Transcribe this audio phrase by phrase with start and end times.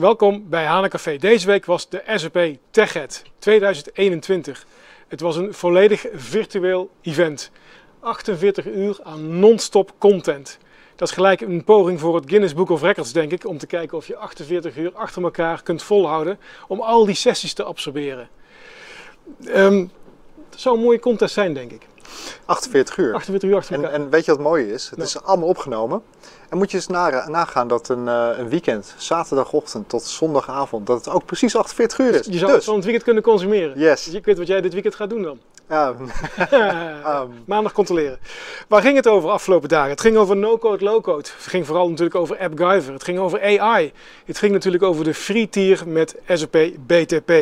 [0.00, 1.16] welkom bij Hanencafé.
[1.16, 4.66] Deze week was de SAP TechEd 2021.
[5.08, 7.50] Het was een volledig virtueel event.
[8.00, 10.58] 48 uur aan non-stop content.
[10.96, 13.66] Dat is gelijk een poging voor het Guinness Book of Records, denk ik, om te
[13.66, 16.38] kijken of je 48 uur achter elkaar kunt volhouden
[16.68, 18.28] om al die sessies te absorberen.
[19.46, 19.90] Um,
[20.56, 21.86] zou een mooie contest zijn, denk ik.
[22.44, 23.14] 48 uur.
[23.14, 23.92] 48 uur achter elkaar.
[23.92, 24.90] En, en weet je wat mooi is?
[24.90, 26.02] Het is allemaal opgenomen.
[26.48, 26.86] En moet je eens
[27.26, 32.14] nagaan dat een, uh, een, weekend, zaterdagochtend tot zondagavond, dat het ook precies 48 uur
[32.14, 32.26] is.
[32.26, 32.54] Je zou dus.
[32.54, 33.78] het van het weekend kunnen consumeren.
[33.78, 34.04] Yes.
[34.04, 35.38] Dus ik weet wat jij dit weekend gaat doen dan.
[35.68, 35.94] Ja.
[37.20, 37.32] um.
[37.46, 38.18] Maandag controleren.
[38.68, 39.90] Waar ging het over afgelopen dagen?
[39.90, 41.28] Het ging over no-code, low-code.
[41.36, 42.92] Het ging vooral natuurlijk over AppGyver.
[42.92, 43.92] Het ging over AI.
[44.24, 47.32] Het ging natuurlijk over de free tier met SAP BTP.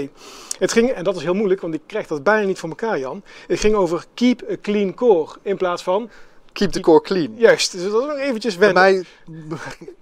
[0.58, 2.98] Het ging, en dat is heel moeilijk, want ik krijg dat bijna niet voor elkaar,
[2.98, 3.22] Jan.
[3.46, 6.10] Het ging over keep a clean core in plaats van
[6.52, 7.34] Keep the core clean.
[7.36, 8.82] Juist, dus dat is nog eventjes wennen.
[8.82, 9.04] Bij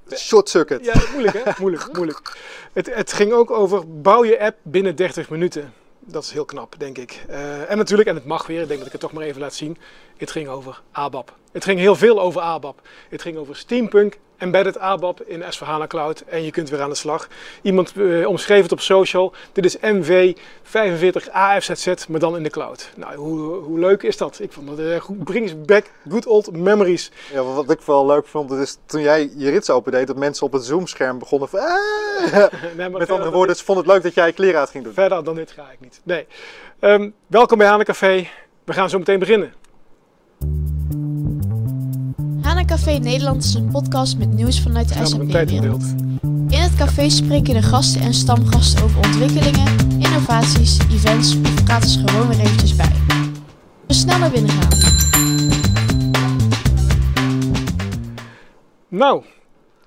[0.06, 0.84] mij, short circuit.
[0.84, 1.50] Ja, moeilijk hè?
[1.58, 2.36] moeilijk, moeilijk.
[2.72, 5.72] Het, het ging ook over bouw je app binnen 30 minuten.
[6.00, 7.24] Dat is heel knap, denk ik.
[7.30, 9.40] Uh, en natuurlijk, en het mag weer, ik denk dat ik het toch maar even
[9.40, 9.78] laat zien.
[10.16, 11.34] Het ging over ABAP.
[11.52, 12.80] Het ging heel veel over ABAP.
[13.08, 16.94] Het ging over Steampunk, embedded ABAP in s Cloud en je kunt weer aan de
[16.94, 17.28] slag.
[17.62, 19.32] Iemand uh, omschreef het op social.
[19.52, 22.90] Dit is MV45 AFZZ, maar dan in de cloud.
[22.96, 24.40] Nou, hoe, hoe leuk is dat?
[24.40, 27.10] Ik vond dat uh, brings back good old memories.
[27.32, 30.52] Ja, wat ik wel leuk vond, is toen jij je rits opendeed, dat mensen op
[30.52, 31.60] het Zoom-scherm begonnen van...
[31.60, 32.52] Ah!
[32.76, 34.92] nee, Met andere woorden, ze vonden het leuk dat jij je kleren uit ging doen.
[34.92, 36.00] Verder dan dit ga ik niet.
[36.02, 36.26] Nee.
[36.80, 38.28] Um, welkom bij Café.
[38.64, 39.52] We gaan zo meteen beginnen.
[42.66, 45.82] Café Nederland is een podcast met nieuws vanuit de SAP-wereld.
[46.48, 51.98] In het café spreken de gasten en stamgasten over ontwikkelingen, innovaties, events of praten ze
[52.06, 52.92] gewoon weer eventjes bij.
[53.86, 54.78] We sneller binnen gaan.
[58.88, 59.24] Nou,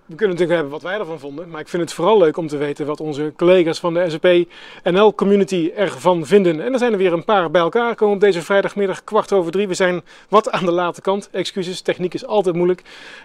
[0.09, 2.47] we kunnen natuurlijk hebben wat wij ervan vonden, maar ik vind het vooral leuk om
[2.47, 4.47] te weten wat onze collega's van de SAP
[4.83, 6.61] NL community ervan vinden.
[6.61, 9.51] En er zijn er weer een paar bij elkaar gekomen op deze vrijdagmiddag kwart over
[9.51, 9.67] drie.
[9.67, 12.81] We zijn wat aan de late kant, excuses, techniek is altijd moeilijk,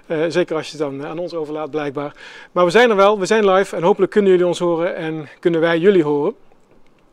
[0.06, 2.14] uh, zeker als je het dan aan ons overlaat blijkbaar.
[2.53, 5.28] Maar we zijn er wel, we zijn live en hopelijk kunnen jullie ons horen en
[5.41, 6.34] kunnen wij jullie horen.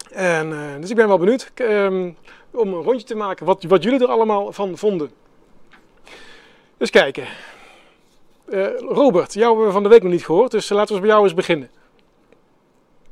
[0.09, 2.15] En, uh, dus ik ben wel benieuwd um,
[2.51, 5.11] om een rondje te maken wat, wat jullie er allemaal van vonden.
[6.77, 7.25] Dus kijken.
[8.53, 11.09] Uh, Robert, jou hebben we van de week nog niet gehoord, dus laten we bij
[11.09, 11.69] jou eens beginnen.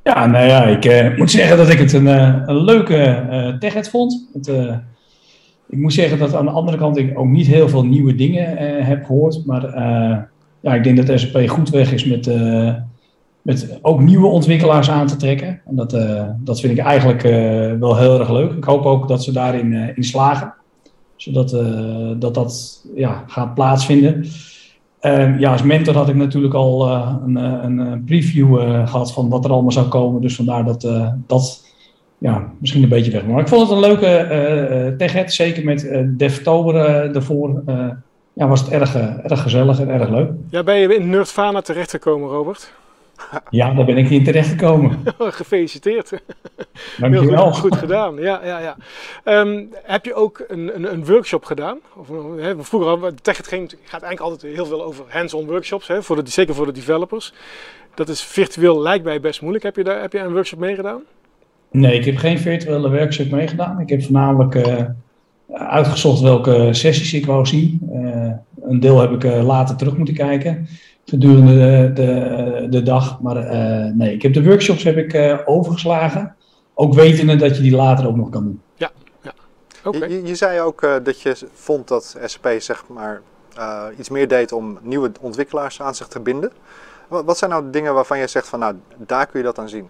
[0.03, 3.57] Ja, nou ja, ik uh, moet zeggen dat ik het een, uh, een leuke uh,
[3.57, 4.29] techhead vond.
[5.69, 8.57] Ik moet zeggen dat aan de andere kant ik ook niet heel veel nieuwe dingen
[8.85, 9.45] heb gehoord.
[9.45, 9.61] Maar
[10.59, 12.29] ja, ik denk dat SAP goed weg is met,
[13.41, 15.61] met ook nieuwe ontwikkelaars aan te trekken.
[15.65, 15.97] En dat,
[16.37, 17.21] dat vind ik eigenlijk
[17.79, 18.51] wel heel erg leuk.
[18.51, 20.53] Ik hoop ook dat ze daarin in slagen.
[21.15, 21.49] Zodat
[22.21, 24.25] dat, dat ja, gaat plaatsvinden.
[25.01, 28.87] Uh, ja, als mentor had ik natuurlijk al uh, een, eh, een, een, preview uh,
[28.87, 30.21] gehad van wat er allemaal zou komen.
[30.21, 30.87] Dus vandaar dat
[31.27, 31.67] dat
[32.17, 33.25] ja, misschien een beetje weg.
[33.25, 36.75] Maar ik vond het een leuke uh, zeker met Devtober
[37.15, 37.63] ervoor.
[38.33, 40.31] ja, was het erg, erg gezellig en erg leuk.
[40.49, 42.73] Ja, ben je in Nerdfana terechtgekomen, Robert?
[43.49, 44.99] Ja, daar ben ik in terecht gekomen.
[45.17, 46.11] Gefeliciteerd.
[46.97, 47.51] Dankjewel.
[47.51, 48.15] Goed, goed gedaan.
[48.15, 48.77] Ja, ja, ja.
[49.41, 51.77] Um, heb je ook een, een, een workshop gedaan?
[51.95, 56.23] Of, hè, vroeger, Tech het gaat eigenlijk altijd heel veel over hands-on workshops, hè, voor
[56.23, 57.33] de, zeker voor de developers.
[57.93, 59.63] Dat is virtueel lijkt mij best moeilijk.
[59.63, 61.01] Heb je, daar, heb je een workshop meegedaan?
[61.71, 63.79] Nee, ik heb geen virtuele workshop meegedaan.
[63.79, 64.83] Ik heb voornamelijk uh,
[65.53, 67.89] uitgezocht welke sessies ik wou zien.
[67.93, 68.31] Uh,
[68.69, 70.67] een deel heb ik uh, later terug moeten kijken
[71.09, 73.21] gedurende de, de, de dag.
[73.21, 76.35] Maar uh, nee, ik heb de workshops heb ik uh, overgeslagen.
[76.73, 78.61] Ook wetende dat je die later ook nog kan doen.
[78.75, 78.91] Ja,
[79.23, 79.33] ja.
[79.83, 80.09] Okay.
[80.09, 83.21] Je, je, zei ook uh, dat je vond dat SP zeg maar
[83.99, 86.51] iets meer deed om nieuwe ontwikkelaars aan zich te binden.
[87.07, 89.59] Wat, wat zijn nou de dingen waarvan je zegt van nou, daar kun je dat
[89.59, 89.87] aan zien?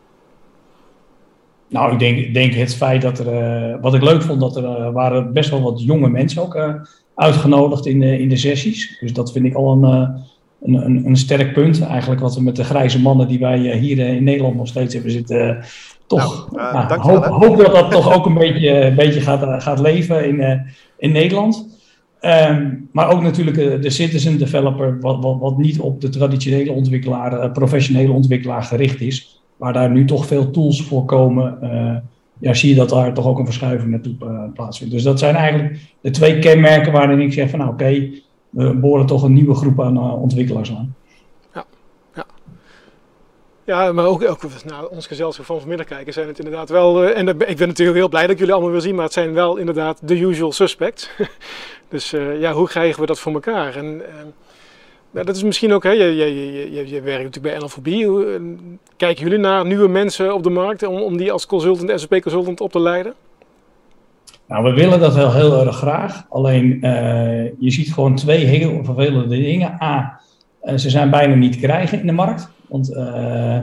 [1.67, 5.33] Nou, ik denk, denk het feit dat er, wat ik leuk vond, dat er waren
[5.33, 6.79] best wel wat jonge mensen ook
[7.15, 8.97] uitgenodigd in, in de sessies.
[8.99, 10.19] Dus dat vind ik al een,
[10.61, 11.81] een, een, een, sterk punt.
[11.81, 14.67] Eigenlijk wat we met de grijze mannen die wij eh, hier eh, in Nederland nog
[14.67, 15.57] steeds hebben zitten.
[15.57, 15.63] Eh,
[16.07, 19.79] toch nou, nou, hoop, hoop, dat dat toch ook een beetje, een beetje gaat, gaat
[19.79, 20.65] leven in,
[20.97, 21.77] in Nederland.
[22.21, 27.51] Um, maar ook natuurlijk de citizen developer, wat, wat, wat, niet op de traditionele ontwikkelaar,
[27.51, 29.41] professionele ontwikkelaar gericht is.
[29.57, 31.57] Waar daar nu toch veel tools voor komen.
[31.63, 31.95] Uh,
[32.39, 34.15] ja, zie je dat daar toch ook een verschuiving naartoe
[34.53, 34.93] plaatsvindt.
[34.93, 38.09] Dus dat zijn eigenlijk de twee kenmerken waarin ik zeg van nou oké,
[38.49, 40.95] we boren toch een nieuwe groep aan uh, ontwikkelaars aan.
[41.53, 41.65] Ja,
[42.15, 42.25] ja.
[43.63, 47.03] Ja, maar ook, ook nou, ons gezelschap van vanmiddag kijken zijn het inderdaad wel.
[47.03, 49.33] Uh, en ik ben natuurlijk heel blij dat jullie allemaal wil zien, maar het zijn
[49.33, 51.09] wel inderdaad de usual suspects.
[51.89, 53.75] dus uh, ja, hoe krijgen we dat voor elkaar?
[53.75, 54.01] En
[55.11, 56.33] Nou, dat is misschien ook, hè, je, je,
[56.71, 57.87] je, je werkt natuurlijk bij NLVB.
[57.87, 58.41] Eh,
[58.97, 62.71] kijken jullie naar nieuwe mensen op de markt om, om die als consultant, SAP-consultant op
[62.71, 63.13] te leiden?
[64.49, 66.25] Nou, we willen dat wel heel erg graag.
[66.29, 69.77] Alleen uh, je ziet gewoon twee heel vervelende dingen.
[69.81, 70.19] A,
[70.63, 72.49] uh, ze zijn bijna niet te krijgen in de markt.
[72.67, 73.55] Want uh,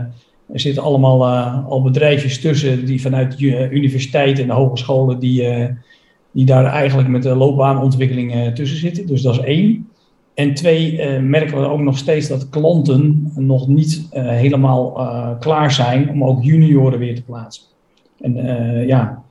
[0.52, 1.26] er zitten allemaal
[1.68, 5.48] al bedrijfjes tussen die vanuit universiteiten en de hogescholen die,
[6.30, 9.06] die daar eigenlijk met de loopbaanontwikkeling tussen zitten.
[9.06, 9.88] Dus dat is één.
[10.34, 14.92] En twee, merken we ook nog steeds dat klanten nog niet helemaal
[15.40, 17.64] klaar zijn om ook junioren weer te plaatsen.
[18.20, 18.34] En
[18.86, 19.24] ja,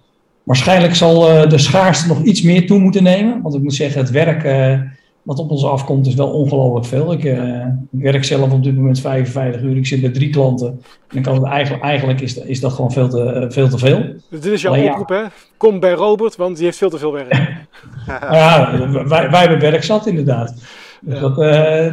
[0.45, 3.41] Waarschijnlijk zal uh, de schaarste nog iets meer toe moeten nemen.
[3.41, 4.79] Want ik moet zeggen, het werk uh,
[5.21, 7.11] wat op ons afkomt is wel ongelooflijk veel.
[7.11, 9.77] Ik, uh, ik, werk zelf op dit moment 55 uur.
[9.77, 10.81] Ik zit met drie klanten.
[11.07, 13.99] En kan het eigenlijk, eigenlijk is, is dat gewoon veel te, veel te veel.
[14.29, 15.23] Dus dit is jouw Alleen, oproep, hè?
[15.57, 17.33] Kom bij Robert, want die heeft veel te veel werk.
[18.07, 18.77] ja,
[19.07, 20.53] wij, wij hebben werk zat inderdaad.
[21.01, 21.35] Dus dat,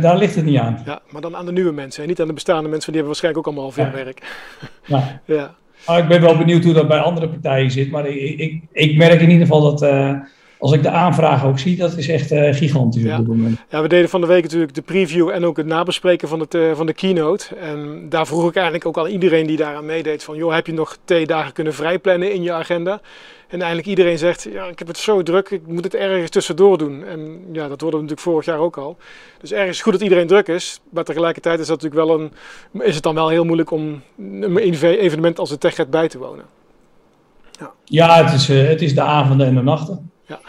[0.02, 0.82] daar ligt het niet aan.
[0.84, 2.02] Ja, maar dan aan de nieuwe mensen.
[2.02, 4.04] En niet aan de bestaande mensen, die hebben waarschijnlijk ook allemaal al veel ja.
[4.04, 4.22] werk.
[4.84, 5.20] Ja.
[5.37, 5.54] ja.
[5.87, 7.90] Nou, ik ben wel benieuwd hoe dat bij andere partijen zit.
[7.90, 10.14] Maar ik, ik, ik merk in ieder geval dat uh,
[10.62, 13.19] als ik de aanvraag ook zie, dat is echt uh, gigantisch ja.
[13.19, 13.59] op dit moment.
[13.69, 16.55] Ja, we deden van de week natuurlijk de preview en ook het nabespreken van, het,
[16.55, 17.56] uh, van de keynote.
[17.56, 20.37] En daar vroeg ik eigenlijk ook al iedereen die daaraan meedeed van...
[20.37, 23.00] joh, heb je nog twee dagen kunnen vrijplannen in je agenda?
[23.49, 26.79] En eigenlijk iedereen zegt, ja, ik heb het zo druk, ik moet het ergens tussendoor
[26.79, 27.05] doen.
[27.05, 27.20] En
[27.53, 28.97] ja, dat worden we natuurlijk vorig jaar ook al.
[29.41, 32.32] Dus ergens goed dat iedereen druk is, maar tegelijkertijd is, dat natuurlijk wel een,
[32.87, 36.44] is het dan wel heel moeilijk om een evenement als de TechEd bij te wonen.
[37.59, 40.12] Ja, ja het, is, uh, het is de avonden en de nachten.
[40.32, 40.40] Ja.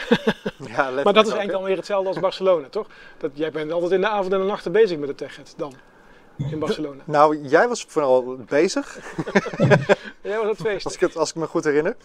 [0.76, 2.88] ja maar dat is eigenlijk alweer hetzelfde als Barcelona, toch?
[3.18, 5.74] Dat, jij bent altijd in de avonden en de nachten bezig met de TechEd dan
[6.52, 7.02] in Barcelona?
[7.06, 8.98] Nou, jij was vooral bezig.
[10.22, 10.86] jij was het feest.
[10.86, 11.96] Als ik, het, als ik me goed herinner.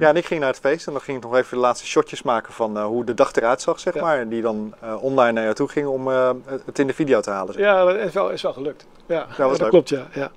[0.00, 1.86] Ja, en ik ging naar het feest en dan ging ik nog even de laatste
[1.86, 4.02] shotjes maken van uh, hoe de dag eruit zag, zeg ja.
[4.02, 4.18] maar.
[4.18, 6.30] En die dan uh, online naar jou toe gingen om uh,
[6.64, 7.54] het in de video te halen.
[7.54, 7.62] Zeg.
[7.62, 8.86] Ja, dat is wel, is wel gelukt.
[9.06, 9.70] Ja, ja dat leuk.
[9.70, 10.06] klopt, ja.
[10.12, 10.30] ja.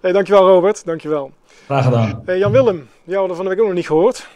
[0.00, 1.32] Hey, dankjewel Robert, dankjewel.
[1.64, 2.22] Graag gedaan.
[2.24, 4.28] Hey, Jan-Willem, jou hadden van de week ook nog niet gehoord.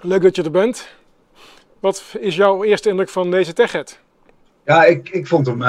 [0.00, 0.88] Leuk dat je er bent.
[1.82, 3.98] Wat is jouw eerste indruk van deze TechEd?
[4.64, 5.62] Ja, ik, ik vond hem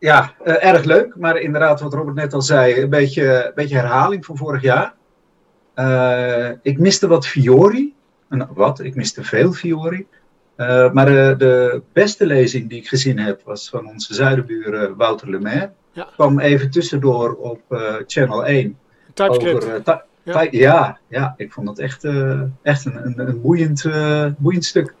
[0.00, 1.16] ja, uh, erg leuk.
[1.16, 4.94] Maar inderdaad, wat Robert net al zei, een beetje, een beetje herhaling van vorig jaar.
[5.76, 7.94] Uh, ik miste wat Fiori.
[8.28, 8.80] Nou, wat?
[8.80, 10.06] Ik miste veel Fiori.
[10.92, 15.70] Maar de, de, beste lezing die ik gezien heb was van onze zuidenbuur Wouter Lemaire.
[15.92, 16.08] Ja.
[16.14, 17.60] Kwam even tussendoor op
[18.06, 18.78] Channel 1.
[19.14, 19.64] TypeScript.
[19.64, 20.46] Over, ja.
[20.50, 20.98] ja.
[21.08, 22.04] ja, ik vond dat echt,
[22.62, 23.84] echt een, een, een boeiend,
[24.38, 24.94] boeiend stuk.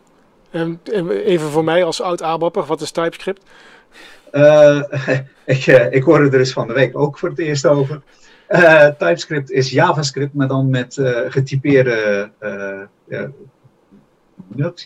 [1.24, 3.42] Even voor mij als oud ABAPper, wat is TypeScript?
[4.32, 4.82] Uh,
[5.44, 8.02] ik, uh, ik hoorde er dus van de week ook voor het eerst over.
[8.48, 10.98] Uh, TypeScript is JavaScript, maar dan met
[11.28, 12.30] getypeerde,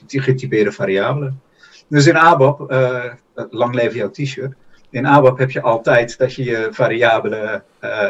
[0.07, 1.41] getypeerde variabelen.
[1.89, 2.75] Dus in ABAP,
[3.51, 4.53] lang leven jouw t-shirt.
[4.91, 7.65] In ABAP heb je altijd dat je je variabelen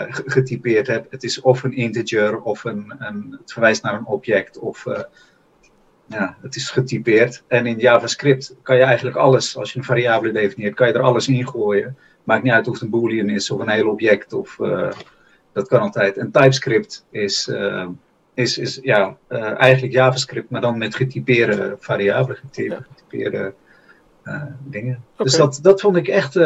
[0.08, 1.10] getypeerd hebt.
[1.10, 4.86] Het is of een integer of een, een het verwijst naar een object of
[6.06, 7.42] ja, het is getypeerd.
[7.46, 11.00] En in JavaScript kan je eigenlijk alles, als je een variabele definieert, kan je er
[11.00, 11.96] alles in gooien.
[12.24, 14.32] Maakt niet uit of het een boolean is of een heel object.
[14.32, 14.90] Of, uh,
[15.52, 16.16] dat kan altijd.
[16.16, 17.88] En TypeScript is, uh,
[18.34, 23.54] is, is ja, uh, eigenlijk JavaScript, maar dan met getypeerde variabelen, getypeerde
[24.64, 25.02] dingen.
[25.12, 25.26] Okay.
[25.26, 26.38] Dus dat, dat vond ik echt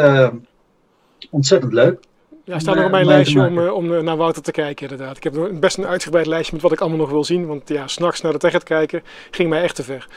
[1.29, 2.03] ontzettend leuk.
[2.43, 5.17] Ja, hij staat nog op mijn lijstje om, om naar Wouter te kijken, inderdaad.
[5.17, 7.45] Ik heb best een uitgebreid lijstje met wat ik allemaal nog wil zien.
[7.45, 10.07] Want ja, s'nachts naar de Teget kijken ging mij echt te ver.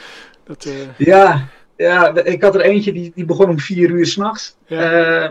[0.43, 0.73] Dat, uh...
[0.97, 4.55] ja, ja, ik had er eentje die, die begon om vier uur s'nachts.
[4.65, 5.25] Ja.
[5.25, 5.29] Uh,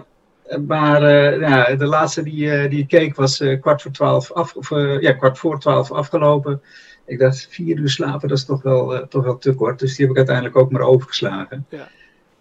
[0.66, 4.70] maar uh, ja, de laatste die, die ik keek was kwart voor twaalf af, of,
[5.00, 6.62] ja, kwart voor twaalf afgelopen.
[7.06, 9.78] Ik dacht, vier uur slapen, dat is toch wel, toch wel te kort.
[9.78, 11.66] Dus die heb ik uiteindelijk ook maar overgeslagen.
[11.68, 11.88] Ja.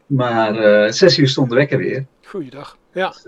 [0.06, 2.06] Maar zes uur stond de wekker weer.
[2.24, 2.78] Goeiedag.
[2.94, 3.08] Ja.
[3.24, 3.26] Dus,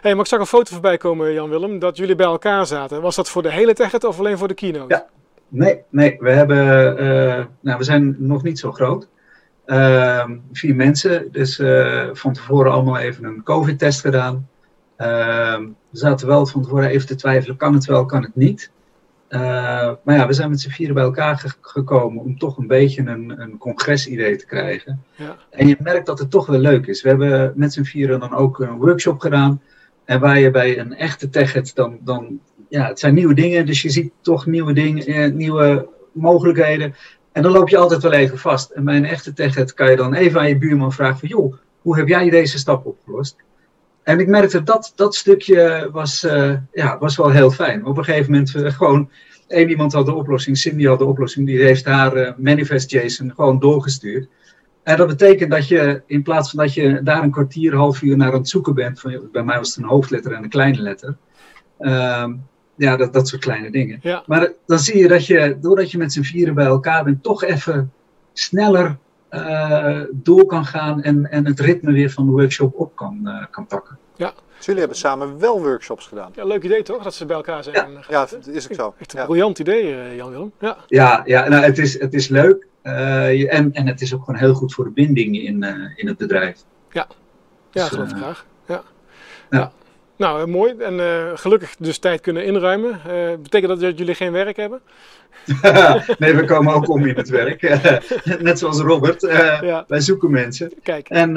[0.00, 3.00] hey, maar ik zag een foto voorbij komen, Jan-Willem, dat jullie bij elkaar zaten.
[3.00, 4.94] Was dat voor de hele TechEd of alleen voor de keynote?
[4.94, 5.06] Ja,
[5.48, 6.16] nee, nee.
[6.20, 9.08] We, hebben, uh, nou, we zijn nog niet zo groot.
[9.66, 14.48] Uh, vier mensen, dus uh, van tevoren allemaal even een COVID-test gedaan.
[14.96, 18.70] Ehm, we zaten wel van tevoren even te twijfelen, kan het wel, kan het niet.
[19.30, 19.40] Uh,
[20.02, 23.02] maar ja, we zijn met z'n vieren bij elkaar ge gekomen om toch een beetje
[23.02, 25.02] een, een congresidee te krijgen.
[25.16, 25.36] Ja.
[25.50, 27.02] En je merkt dat het toch wel leuk is.
[27.02, 29.62] We hebben met z'n vieren dan ook een workshop gedaan.
[30.04, 33.82] En waar je bij een echte tech dan, dan, ja, het zijn nieuwe dingen, dus
[33.82, 36.94] je ziet toch nieuwe dingen, eh, nieuwe mogelijkheden.
[37.32, 38.70] En dan loop je altijd wel even vast.
[38.70, 41.54] En bij een echte tech kan je dan even aan je buurman vragen van, joh,
[41.80, 43.36] hoe heb jij deze stap opgelost?
[44.10, 47.86] En ik merkte dat dat stukje was, uh, ja, was wel heel fijn.
[47.86, 49.10] Op een gegeven moment uh, gewoon,
[49.46, 53.32] één iemand had de oplossing, Cindy had de oplossing, die heeft haar uh, manifest JSON
[53.34, 54.28] gewoon doorgestuurd.
[54.82, 58.16] En dat betekent dat je in plaats van dat je daar een kwartier, half uur
[58.16, 60.82] naar aan het zoeken bent, van, bij mij was het een hoofdletter en een kleine
[60.82, 61.16] letter.
[61.78, 62.32] Ehm,
[62.76, 63.98] ja, dat, dat soort kleine dingen.
[64.02, 64.22] Ja.
[64.26, 67.44] Maar dan zie je dat je, doordat je met z'n vieren bij elkaar bent, toch
[67.44, 67.92] even
[68.32, 68.98] sneller
[69.30, 73.44] uh, door kan gaan en, en het ritme weer van de workshop op kan, uh,
[73.50, 73.98] kan pakken.
[74.20, 74.32] Ja.
[74.56, 76.32] Dus jullie hebben samen wel workshops gedaan.
[76.34, 77.76] Ja, leuk idee toch, dat ze bij elkaar zijn.
[77.76, 78.94] Ja, ja dat is ook zo.
[78.98, 79.26] Echt een ja.
[79.26, 80.52] briljant idee, uh, Jan-Willem.
[80.58, 84.24] Ja, ja, ja nou, het, is, het is leuk je, en, en het is ook
[84.24, 85.64] gewoon heel goed voor de binding in,
[85.96, 86.58] in het bedrijf.
[86.90, 87.06] Ja,
[87.70, 88.46] ja Dus, geloof ik graag.
[88.66, 88.82] Ja.
[89.50, 89.72] Ja.
[90.20, 90.74] Nou, mooi.
[90.78, 92.90] En uh, gelukkig dus tijd kunnen inruimen.
[92.90, 94.80] Uh, betekent dat jullie geen werk hebben?
[96.18, 97.62] nee, we komen ook om in het werk.
[98.42, 99.22] Net zoals Robert.
[99.22, 99.84] Uh, ja.
[99.88, 100.72] Wij zoeken mensen.
[100.82, 101.08] Kijk.
[101.08, 101.34] En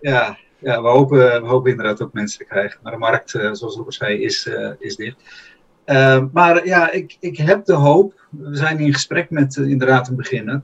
[0.00, 2.80] ja, ja we, hopen, we hopen inderdaad ook mensen te krijgen.
[2.82, 5.16] Maar de markt, zoals Robert zei, is, is dicht.
[6.32, 8.26] maar ja, ik, ik heb de hoop.
[8.30, 10.62] We zijn in gesprek met inderdaad een beginner.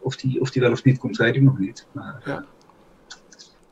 [0.00, 1.86] of, die, of die wel of niet komt, weet ik nog niet.
[1.92, 2.44] Maar, ja.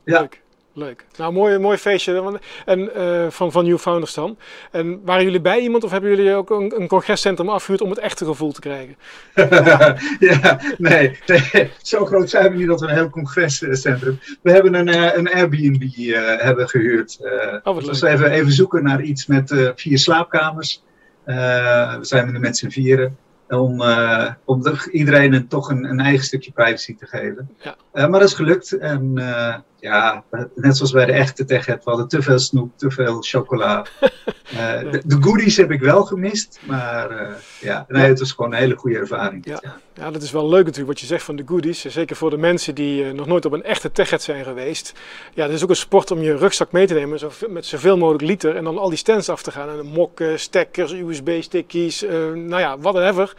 [0.03, 0.19] ja.
[0.19, 0.42] Leuk.
[0.75, 1.05] Leuk.
[1.17, 4.37] Nou, mooi, mooi feestje en, uh, van, van New Founders dan.
[4.71, 7.99] En waren jullie bij iemand of hebben jullie ook een, een congrescentrum afgehuurd om het
[7.99, 8.95] echte gevoel te krijgen?
[10.29, 14.19] ja, nee, nee, Zo groot zijn we niet dat we een heel congrescentrum.
[14.41, 17.19] We hebben een, uh, een Airbnb uh, hebben gehuurd.
[17.63, 20.83] oh, dus we even, even zoeken naar iets met vier slaapkamers.
[21.25, 23.17] we zijn nu met z'n vieren.
[23.49, 27.49] Om, uh, om de, iedereen een, toch een, een, eigen stukje privacy te geven.
[27.61, 27.75] Ja.
[27.93, 28.71] Uh, maar dat is gelukt.
[28.71, 30.23] En uh, ja,
[30.55, 33.85] net zoals bij de echte tech we hadden te veel snoep, te veel chocola.
[34.91, 36.59] de, de, goodies heb ik wel gemist.
[36.65, 39.45] Maar ja, nee, het was gewoon een hele goede ervaring.
[39.45, 39.57] Ja.
[39.61, 39.77] ja.
[39.93, 40.11] Ja.
[40.11, 41.85] dat is wel leuk natuurlijk wat je zegt van de goodies.
[41.85, 44.93] Zeker voor de mensen die nog nooit op een echte techhead zijn geweest.
[45.33, 47.97] Ja, het is ook een sport om je rugzak mee te nemen zo, met zoveel
[47.97, 48.55] mogelijk liter.
[48.55, 49.69] En dan al die stands af te gaan.
[49.69, 52.01] En mokken, stekkers, USB-stickies,
[52.33, 53.33] nou ja, whatever.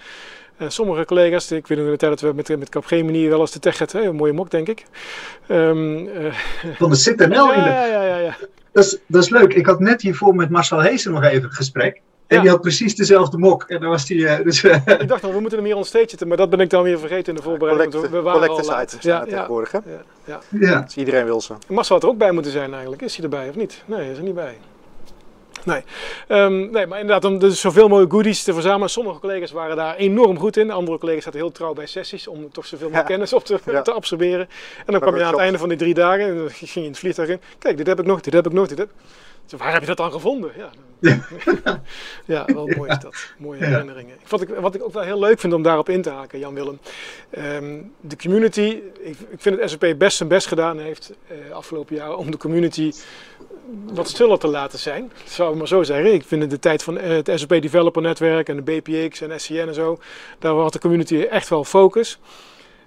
[0.57, 3.41] En sommige collega's, ik weet nog in de tijd dat we met, met Capgemini wel
[3.41, 4.85] eens de tech hadden, een mooie mok denk ik.
[5.49, 6.35] Um, uh,
[6.79, 7.69] Van de CitNL in de...
[7.69, 8.17] Ja, ja, ja.
[8.19, 8.37] ja.
[8.73, 9.55] Dat, is, dat is leuk.
[9.55, 12.01] Ik had net hiervoor met Marcel Heesen nog even een gesprek.
[12.27, 12.43] En Ja.
[12.43, 13.63] die had precies dezelfde mok.
[13.63, 14.19] En dan was die...
[14.19, 14.65] uh, dus,
[15.05, 16.83] Ik dacht nog, we moeten hem hier on stage zetten, maar dat ben ik dan
[16.83, 17.93] weer vergeten in de voorbereiding.
[17.93, 19.79] want we- we waren al zijn Ja, tegenwoordig, hè?
[19.85, 20.41] ja, ja.
[20.61, 20.81] ja.
[20.81, 21.55] Dus iedereen wil ze.
[21.69, 23.03] Marcel had er ook bij moeten zijn eigenlijk.
[23.03, 23.83] Is hij erbij of niet?
[23.87, 24.57] Nee, hij is er niet bij.
[25.65, 25.83] Nee.
[26.29, 28.91] Ehm, nee, maar inderdaad, om dus zoveel mogelijke goodies te verzamelen.
[28.91, 30.71] Sommige collega's waren daar enorm goed in.
[30.71, 33.15] Andere collega's zaten heel trouw bij sessies om toch zoveel mogelijk Ja.
[33.15, 33.83] kennis op te, Ja.
[33.83, 34.49] te absorberen.
[34.87, 36.81] En dan kwam je aan het einde van die drie dagen en dan ging je
[36.81, 37.41] in het vliegtuig in.
[37.59, 38.89] Kijk, dit heb ik nog, dit heb ik nog, dit heb
[39.47, 40.53] Dus waar heb je dat dan gevonden?
[40.57, 40.71] Ja,
[42.25, 43.17] ja wel mooi is dat.
[43.39, 44.17] Mooie herinneringen.
[44.29, 46.79] Wat ik, wat ik ook wel heel leuk vind om daarop in te haken, Jan-Willem.
[47.31, 51.97] Ehm, de community, ik, ik vind het SAP best zijn best gedaan heeft eh afgelopen
[51.97, 52.93] jaar om de community
[53.93, 55.13] wat stiller te laten zijn.
[55.23, 56.15] Dat zou ik maar zo zeggen.
[56.15, 59.41] Ik vind in de tijd van eh, het SAP Developer Netwerk en de BPX en
[59.41, 59.99] SCN en zo,
[60.39, 62.19] daar had de community echt wel focus.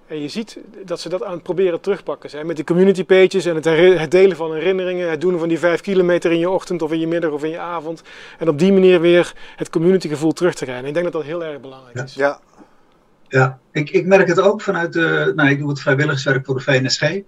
[0.07, 2.45] En je ziet dat ze dat aan het proberen terugpakken zijn.
[2.45, 5.09] Met de community pages en het, delen van herinneringen.
[5.09, 7.49] Het doen van die vijf kilometer in je ochtend of in je middag of in
[7.49, 8.01] je avond.
[8.39, 10.83] En op die manier weer het community gevoel terug te krijgen.
[10.83, 12.13] En ik denk dat dat heel erg belangrijk is.
[12.13, 12.39] Ja,
[13.27, 15.31] Ja, ik, ik merk het ook vanuit de.
[15.35, 17.21] Nou, ik doe het vrijwilligerswerk voor de VNSG.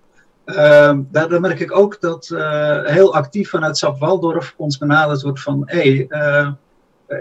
[0.54, 5.42] Daar, daar merk ik ook dat eh, heel actief vanuit SAP Waldorf ons benaderd wordt
[5.42, 6.48] van: hé, hey, eh,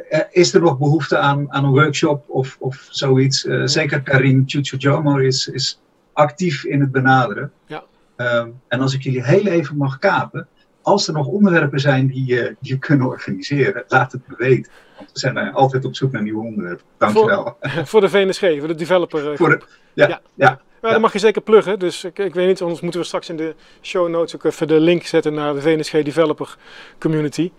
[0.09, 3.41] eh, is er nog behoefte aan, aan een workshop of, of zoiets?
[3.65, 5.81] Zeker Karin Chuchujomo is, is
[6.13, 7.53] actief in het benaderen.
[7.67, 7.85] Ja.
[8.17, 10.49] Ehm, en als ik jullie heel even mag kapen,
[10.83, 12.27] als er nog onderwerpen zijn die
[12.61, 14.73] je, kunnen organiseren, laat het me weten.
[14.97, 16.85] Want we zijn altijd op zoek naar nieuwe onderwerpen.
[16.99, 17.57] Dankjewel.
[17.91, 19.37] voor de VNSG, voor de developer.
[19.37, 19.61] Voor de,
[19.95, 20.61] ja, Ja.
[20.83, 20.91] Ja.
[20.91, 21.79] Dat mag je zeker pluggen.
[21.79, 24.69] Dus ik, ik weet niet, anders moeten we straks in de show notes ook even
[24.69, 26.57] de link zetten naar de VNSG Developer
[26.99, 27.53] Community.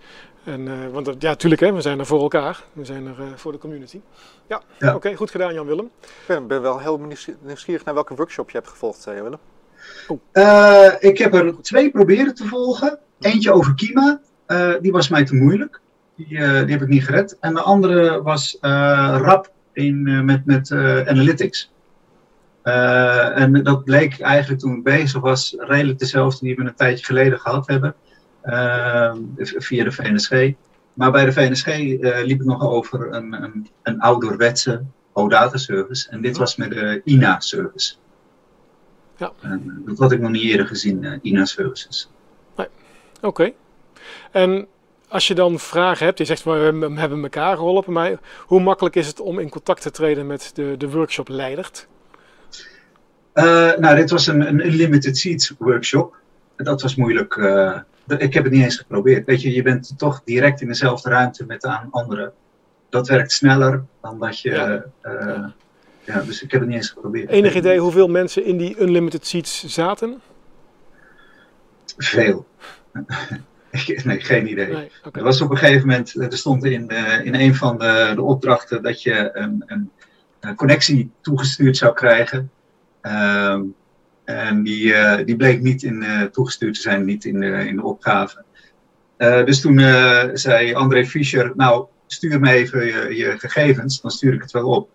[0.44, 2.62] En, eh, want ja, natuurlijk, hè, we zijn er voor elkaar.
[2.72, 4.00] We zijn er eh, voor de community.
[4.48, 4.94] Ja, Ja.
[4.94, 5.90] oké, goed gedaan Jan-Willem.
[6.02, 9.38] ik ben, ben wel heel nieuwsgierig- nieuwsgierig naar welke workshop je hebt gevolgd, eh, Willem.
[10.32, 12.98] Eh, ik heb er twee proberen te volgen.
[13.20, 15.80] Eentje over Kima, eh, die was mij te moeilijk.
[16.16, 17.36] Die, eh, die heb ik niet gered.
[17.40, 18.70] En de andere was eh
[19.22, 21.70] RAP in, eh, met, met eh, Analytics.
[22.74, 27.04] Eh, en dat bleek eigenlijk toen ik bezig was, redelijk dezelfde die we een tijdje
[27.04, 27.94] geleden gehad hebben.
[28.40, 30.52] eh, via de VNSG.
[30.94, 36.10] Maar bij de VNSG eh, liep het nog over een, een, een ouderwetse OData service.
[36.10, 37.94] En dit was met de INA service.
[39.16, 39.32] Ja.
[39.86, 42.10] Dat had ik nog niet eerder gezien, eh, INA services.
[43.22, 43.52] Oké.
[44.30, 44.66] En
[45.08, 48.96] als je dan vragen hebt, je zegt we hebben- hebben elkaar geholpen, maar hoe makkelijk
[48.96, 51.70] is het om in contact te treden met de, de workshop-leider?
[53.32, 56.16] Eh, nou, dit was een, een Unlimited Seats workshop.
[56.56, 57.36] Dat was moeilijk.
[57.36, 57.78] eh,
[58.18, 59.26] ik heb het niet eens geprobeerd.
[59.26, 62.32] Weet je, je bent toch direct in dezelfde ruimte met aan anderen.
[62.88, 64.84] Dat werkt sneller dan dat je Ja.
[65.00, 65.44] eh,
[66.04, 67.28] ja, dus ik heb het niet eens geprobeerd.
[67.30, 70.20] Enig idee hoeveel mensen in die unlimited seats zaten?
[71.96, 72.46] Veel.
[74.04, 74.72] nee, geen idee.
[74.72, 76.88] Nee, Er was op een gegeven moment, er stond in,
[77.24, 79.90] in een van de, de opdrachten dat je een, een,
[80.40, 82.50] een connectie toegestuurd zou krijgen.
[83.02, 83.60] Uh,
[84.24, 87.82] en die, uh, die bleek niet in, uh, toegestuurd te zijn, niet in, in de
[87.82, 88.44] opgave.
[89.16, 89.78] dus toen
[90.32, 94.68] zei André Fischer, nou stuur me even je, je gegevens, dan stuur ik het wel
[94.68, 94.88] op.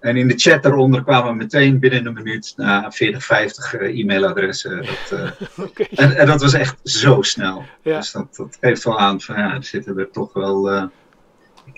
[0.00, 4.86] En in de chat daaronder kwamen meteen binnen een minuut na 40, 50 e-mailadressen.
[4.86, 5.32] Dat,
[5.94, 7.64] en, en, dat was echt zo snel.
[7.82, 10.90] Dus dat, dat geeft wel aan van ja, er zitten er toch wel,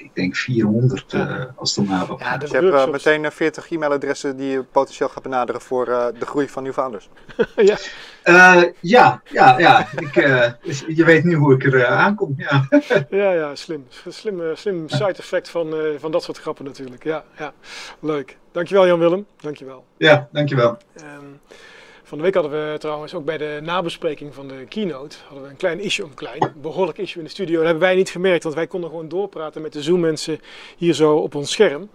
[0.01, 4.37] ik denk 400 uh, eh, als het om Ja, dus je hebt meteen 40 e-mailadressen
[4.37, 7.09] die je potentieel gaat benaderen voor de groei van nieuw founders.
[7.57, 7.77] ja.
[8.81, 9.89] ja, ja, ja.
[9.97, 10.15] Ik,
[10.99, 12.35] je weet nu hoe ik er aankom.
[12.37, 12.69] Ja.
[13.11, 13.87] ja, ja, slim.
[14.09, 17.05] Slim, slim side effect van, van dat soort grappen natuurlijk.
[17.05, 17.53] Ja, ja.
[18.01, 18.37] leuk.
[18.53, 19.27] Dankjewel Jan-Willem.
[19.41, 19.85] Dankjewel.
[19.97, 20.79] Ja, dankjewel.
[20.97, 21.41] Um,
[22.11, 25.51] van de week hadden we trouwens ook bij de nabespreking van de keynote hadden we
[25.51, 27.55] een klein issue, een klein, behoorlijk issue in de studio.
[27.55, 30.41] Dat hebben wij niet gemerkt, want wij konden gewoon doorpraten met de Zoom mensen
[30.77, 31.91] hier zo op ons scherm.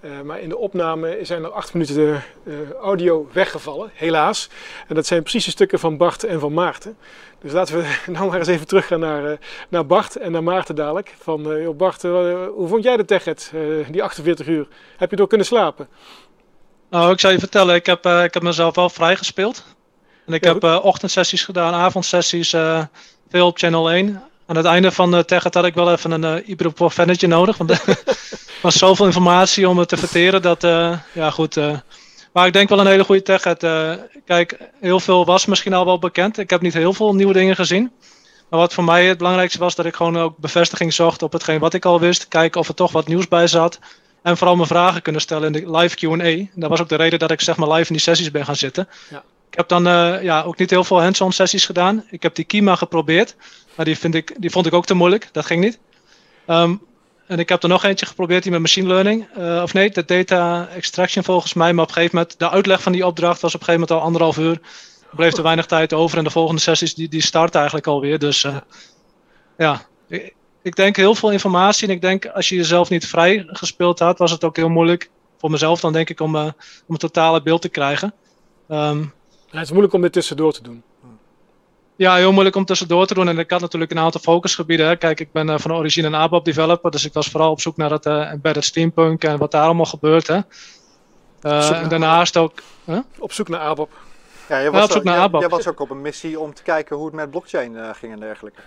[0.00, 4.48] Uh, maar in de opname zijn er acht minuten de uh, audio weggevallen, helaas.
[4.88, 6.96] En dat zijn precies de stukken van Bart en van Maarten.
[7.40, 9.36] Dus laten we nou maar eens even teruggaan naar, uh,
[9.68, 11.14] naar Bart en naar Maarten dadelijk.
[11.18, 11.42] Van,
[11.76, 13.52] Bart, hoe vond jij de TechEd,
[13.90, 14.68] die 48 uur?
[14.96, 15.88] Heb je door kunnen slapen?
[16.90, 19.64] Nou, ik zou je vertellen, ik heb, ik heb mezelf wel vrijgespeeld.
[20.26, 22.50] En ik heb ochtendsessies gedaan, avondsessies,
[23.28, 26.38] veel op Channel 1 aan het einde van de tech had ik wel even een
[26.38, 27.56] uh, ibuprofennetje nodig.
[27.56, 27.82] Want er
[28.62, 30.42] was zoveel informatie om het te verteren.
[30.42, 31.56] Dat, uh, ja goed.
[31.56, 31.78] Uh,
[32.32, 33.42] maar ik denk wel een hele goede tech.
[34.24, 36.38] Kijk, heel veel was misschien al wel bekend.
[36.38, 37.92] Ik heb niet heel veel nieuwe dingen gezien.
[38.48, 41.58] Maar wat voor mij het belangrijkste was, dat ik gewoon ook bevestiging zocht op hetgeen
[41.58, 42.28] wat ik al wist.
[42.28, 43.78] Kijken of er toch wat nieuws bij zat.
[44.22, 46.60] En vooral mijn vragen kunnen stellen in de live Q&A.
[46.60, 48.56] Dat was ook de reden dat ik zeg maar live in die sessies ben gaan
[48.56, 48.88] zitten.
[49.10, 49.22] Ja.
[49.50, 49.84] Ik heb dan
[50.22, 52.04] ja, ook niet heel veel hands-on sessies gedaan.
[52.10, 53.36] Ik heb die Kima geprobeerd.
[53.74, 55.28] Maar die, vind ik, die vond ik ook te moeilijk.
[55.32, 55.78] Dat ging niet.
[56.46, 56.74] Ehm,
[57.26, 59.26] en ik heb er nog eentje geprobeerd die met machine learning.
[59.38, 61.72] Uh, of nee, de data extraction volgens mij.
[61.72, 64.00] Maar op een gegeven moment, de uitleg van die opdracht was op een gegeven moment
[64.00, 64.60] al anderhalf uur.
[65.10, 66.18] Er bleef er weinig tijd over.
[66.18, 68.18] En de volgende sessies die, die starten eigenlijk alweer.
[68.18, 68.56] Dus uh,
[69.56, 71.88] ja, ik, ik, denk heel veel informatie.
[71.88, 75.10] En ik denk als je jezelf niet vrij gespeeld had, was het ook heel moeilijk.
[75.38, 76.52] Voor mezelf dan denk ik om, uh, om
[76.86, 78.14] het totale beeld te krijgen.
[78.68, 79.12] Um,
[79.50, 80.82] ja, het is moeilijk om dit tussendoor te doen.
[81.96, 83.28] Ja, heel moeilijk om tussendoor te doen.
[83.28, 84.86] En ik had natuurlijk een aantal focusgebieden.
[84.86, 84.96] Hè.
[84.96, 86.90] Kijk, ik ben uh, van origine een ABAP developer.
[86.90, 89.84] Dus ik was vooral op zoek naar het uh, embedded steampunk en wat daar allemaal
[89.84, 90.26] gebeurt.
[90.26, 90.40] Hè.
[91.42, 92.62] Uh, en daarnaast ook...
[93.18, 93.90] Op zoek naar ABAP.
[94.48, 95.40] Ja, je was, op zoek naar ABAP.
[95.40, 98.20] Jij was ook op een missie om te kijken hoe het met blockchain ging en
[98.20, 98.60] dergelijke.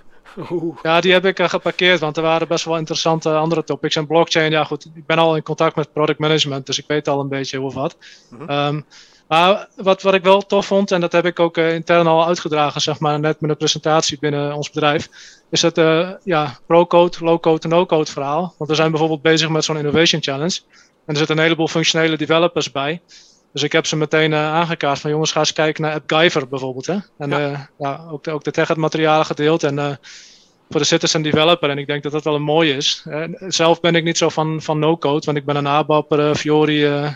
[0.84, 3.96] Ja, die heb ik geparkeerd, want er waren best wel interessante andere topics.
[3.96, 7.08] En blockchain, ja goed, ik ben al in contact met product management, dus ik weet
[7.08, 7.98] al een beetje hoe wat.
[8.30, 8.86] Mm -hmm.
[9.32, 12.28] Maar wat, wat ik wel tof vond, en dat heb ik ook uh, intern al
[12.28, 15.10] uitgedragen, zeg maar, net met een presentatie binnen ons bedrijf,
[15.50, 18.56] is het uh, ja, pro-code, low-code en no-code verhaal.
[18.58, 20.60] Want we zijn bijvoorbeeld bezig met zo'n Innovation Challenge.
[21.06, 23.02] En er zitten een heleboel functionele developers bij.
[23.54, 26.86] Dus ik heb ze meteen uh, aangekaart van jongens, ga eens kijken naar AppGyver bijvoorbeeld.
[26.86, 26.98] Hè?
[27.18, 27.70] En ja.
[27.78, 30.00] ja ook, de, ook de tech materialen gedeeld en
[30.70, 31.70] voor de citizen developer.
[31.70, 33.06] En ik denk dat dat wel een mooie is.
[33.48, 37.08] zelf ben ik niet zo van, van no-code, want ik ben een ABAP, Fiori,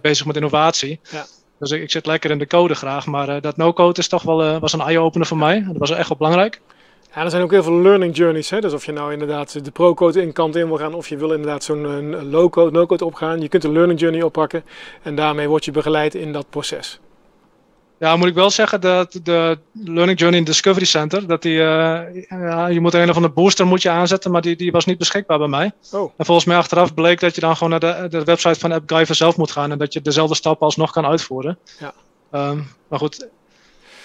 [0.00, 1.00] bezig met innovatie.
[1.10, 1.26] Ja.
[1.58, 3.06] Dus ik, zit lekker in de code graag.
[3.06, 5.64] Maar dat no-code is toch wel was een eye-opener voor mij.
[5.66, 6.60] Dat was echt wel belangrijk.
[7.14, 8.50] Ja, er zijn ook heel veel learning journeys.
[8.50, 8.60] Hè?
[8.60, 11.32] Dus of je nou inderdaad de pro-code in kant in wil gaan, of je wil
[11.32, 13.40] inderdaad zo'n low-code, no-code opgaan.
[13.40, 14.64] Je kunt een learning journey oppakken
[15.02, 17.00] en daarmee word je begeleid in dat proces.
[17.98, 22.66] Ja, moet ik wel zeggen dat de Learning Journey Discovery Center, dat die, uh, ja,
[22.66, 25.38] je moet een of andere booster moet je aanzetten, maar die, die was niet beschikbaar
[25.38, 25.72] bij mij.
[25.92, 26.12] Oh.
[26.16, 29.14] En volgens mij achteraf bleek dat je dan gewoon naar de, de website van AppGyver
[29.14, 31.58] zelf moet gaan en dat je dezelfde stappen alsnog kan uitvoeren.
[31.78, 31.94] Ja.
[32.50, 33.28] Um, maar goed,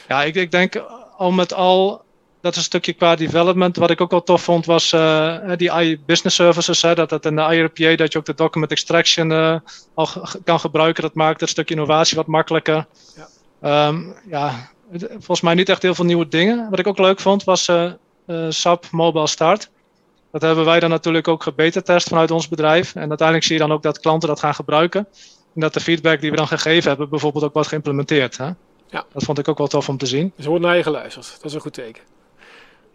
[0.08, 0.84] ja, ik, ik denk
[1.17, 2.02] al met al,
[2.41, 3.78] dat is een stukje qua development.
[3.78, 7.25] Wat ik ook wel tof vond was uh, die AI business services, hè, dat dat
[7.25, 9.56] in de IRPA, dat je ook de document extraction uh,
[9.93, 10.08] al
[10.43, 11.04] kan gebruiken.
[11.04, 12.86] Dat maakt het stukje innovatie wat makkelijker.
[13.62, 13.88] Ja.
[13.88, 14.69] Um, ja,
[15.10, 16.69] volgens mij niet echt heel veel nieuwe dingen.
[16.69, 17.91] Wat ik ook leuk vond was uh,
[18.49, 19.69] SAP Mobile Start.
[20.32, 22.95] Dat hebben wij dan natuurlijk ook gebeta-test vanuit ons bedrijf.
[22.95, 25.08] En uiteindelijk zie je dan ook dat klanten dat gaan gebruiken.
[25.56, 28.38] En dat de feedback die we dan gegeven hebben, bijvoorbeeld ook wordt geïmplementeerd.
[28.38, 28.45] Hè?
[28.88, 29.06] Ja.
[29.13, 30.32] Dat vond ik ook wel tof om te zien.
[30.36, 31.32] Dus er wordt naar je geluisterd.
[31.36, 32.04] Dat is een goed teken.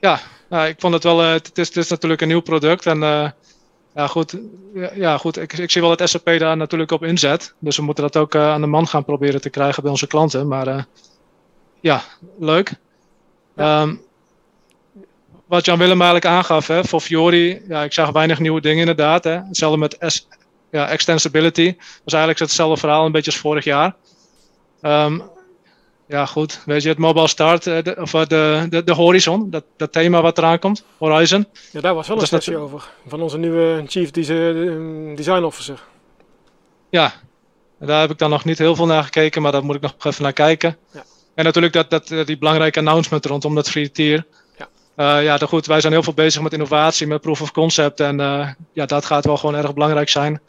[0.04, 1.22] Ja, nou, ik vond het wel.
[1.22, 2.86] Uh, het, is, het is natuurlijk een nieuw product.
[2.86, 3.28] En uh,
[3.94, 4.36] ja, goed.
[4.94, 5.36] Ja, goed.
[5.36, 7.54] Ik, ik zie wel dat SAP daar natuurlijk op inzet.
[7.58, 10.06] Dus we moeten dat ook uh, aan de man gaan proberen te krijgen bij onze
[10.06, 10.48] klanten.
[10.48, 10.86] Maar
[11.80, 12.02] ja,
[12.38, 12.74] leuk.
[13.56, 13.82] Ja.
[13.82, 14.02] Um,
[15.46, 19.24] wat Jan Willem eigenlijk aangaf, hè, voor Fiori, ja, ik zag weinig nieuwe dingen inderdaad.
[19.24, 19.40] Hè.
[19.40, 20.28] Hetzelfde met S
[20.70, 21.66] ja, extensibility.
[21.66, 23.94] Dat was eigenlijk hetzelfde verhaal, een beetje als vorig jaar.
[24.82, 25.22] Um,
[26.06, 26.62] ja, goed.
[26.66, 30.22] Weet je, het Mobile Start, uh, de, of de, de, de Horizon, dat, dat thema
[30.22, 31.46] wat eraan komt, Horizon.
[31.72, 35.82] Ja, daar was wel een sessie over, van onze nieuwe Chief Design Officer.
[36.90, 37.12] Ja,
[37.78, 39.94] daar heb ik dan nog niet heel veel naar gekeken, maar daar moet ik nog
[40.00, 40.76] even naar kijken.
[40.92, 41.04] Ja.
[41.34, 44.26] En natuurlijk dat, dat, die belangrijke announcement rondom dat free tier.
[44.56, 44.68] Ja.
[44.96, 48.00] Uh, ja, goed, wij zijn heel veel bezig met innovatie, met proof of concept.
[48.00, 50.40] En uh, ja, dat gaat wel gewoon erg belangrijk zijn.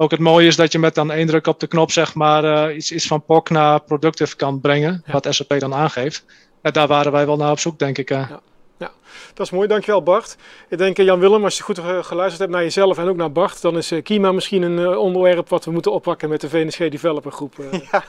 [0.00, 2.44] Ook het mooie is dat je met dan één druk op de knop zeg maar
[2.68, 5.04] uh, iets, iets van POC naar productive kan brengen.
[5.06, 6.24] Wat SAP dan aangeeft.
[6.60, 8.08] En daar waren wij wel naar op zoek, denk ik.
[8.08, 8.40] Ja.
[8.78, 8.90] ja.
[9.34, 9.68] dat is mooi.
[9.68, 10.36] Dankjewel Bart.
[10.68, 13.76] Ik denk Jan-Willem, als je goed geluisterd hebt naar jezelf en ook naar Bart, dan
[13.76, 17.54] is Kima misschien een onderwerp wat we moeten oppakken met de VNSG Developer Groep.
[17.90, 18.04] Ja,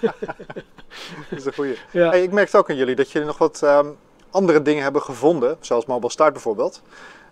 [1.29, 1.77] dat is een goeie.
[1.91, 2.09] Ja.
[2.09, 3.95] Hey, ik merkte ook aan jullie dat jullie nog wat um,
[4.31, 6.81] andere dingen hebben gevonden, zoals Mobile Start bijvoorbeeld,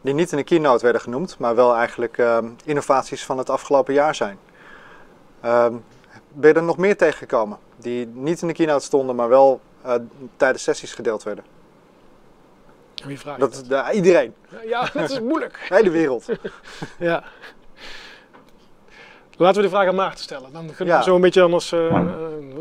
[0.02, 3.94] die niet in de keynote werden genoemd, maar wel eigenlijk um, innovaties van het afgelopen
[3.94, 4.38] jaar zijn.
[5.46, 5.84] Um,
[6.34, 9.94] ben je er nog meer tegengekomen die niet in de keynote stonden, maar wel uh,
[10.38, 11.44] tijdens sessies gedeeld werden?
[13.06, 13.64] Wie vraagt dat?
[13.68, 13.88] dat?
[13.90, 14.34] Uh, iedereen.
[14.66, 15.66] Ja, dat is moeilijk.
[15.70, 16.26] De hele wereld.
[17.00, 17.24] ja.
[19.38, 20.52] Laten we de vraag aan Maarten stellen.
[20.52, 21.00] Dan kunnen ja.
[21.00, 21.72] we zo een beetje anders.
[21.72, 22.02] Uh, uh,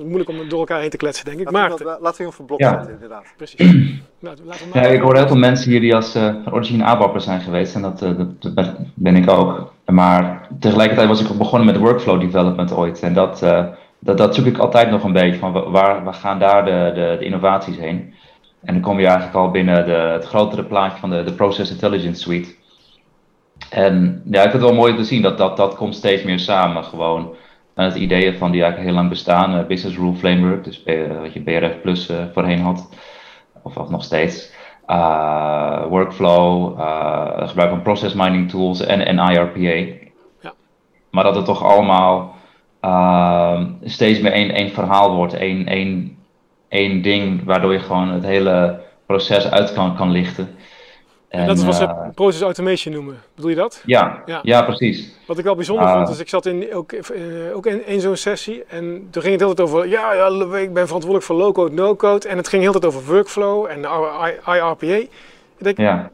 [0.04, 1.50] moeilijk om door elkaar heen te kletsen, denk ik.
[1.50, 1.86] Laten Maarten.
[1.86, 3.24] We, laten we hem voor blok zetten, inderdaad.
[3.36, 3.60] Precies.
[4.18, 4.36] nou,
[4.72, 7.74] ja, ik hoor heel veel mensen hier die als uh, van origine ABAP'er zijn geweest.
[7.74, 9.72] En dat, dat, dat, ben ik ook.
[9.86, 13.02] Maar tegelijkertijd was ik begonnen met workflow development ooit.
[13.02, 13.38] En dat,
[13.98, 15.38] dat, dat zoek ik altijd nog een beetje.
[15.38, 18.14] Van waar, waar gaan daar de, de, innovaties heen?
[18.64, 21.70] En dan kom je eigenlijk al binnen de, het grotere plaatje van de, de Process
[21.70, 22.54] Intelligence Suite.
[23.70, 26.38] En ja, ik vind het wel mooi te zien dat dat, dat komt steeds meer
[26.38, 26.84] samen.
[26.84, 27.34] Gewoon
[27.74, 29.58] en het ideeën van die eigenlijk heel lang bestaan.
[29.58, 32.88] Uh, Business Rule Framework, dus uh, wat je BRF Plus voorheen had.
[33.62, 34.52] Of, of nog steeds.
[35.88, 36.78] Workflow,
[37.48, 39.94] gebruik van process mining tools en, en IRPA.
[40.40, 40.54] Ja.
[41.10, 42.34] Maar dat het toch allemaal
[42.80, 45.34] ehm, steeds meer één, één verhaal wordt.
[45.34, 46.16] Één, één,
[46.68, 50.56] één ding waardoor je gewoon het hele proces uit kan, kan lichten.
[51.36, 53.22] En, dat is wat ze uh, process automation noemen.
[53.34, 53.82] Bedoel je dat?
[53.86, 54.40] Ja, ja.
[54.42, 55.14] ja precies.
[55.26, 57.00] Wat ik wel bijzonder vond, is ik zat in, ook, uh,
[57.54, 60.72] ook in, in zo'n sessie en toen ging het heel tijd over, ja, ja, ik
[60.72, 62.28] ben verantwoordelijk voor low-code, no-code.
[62.28, 63.78] En het ging heel tijd over workflow en
[64.46, 64.96] IRPA.
[65.58, 66.10] Ik denk, ja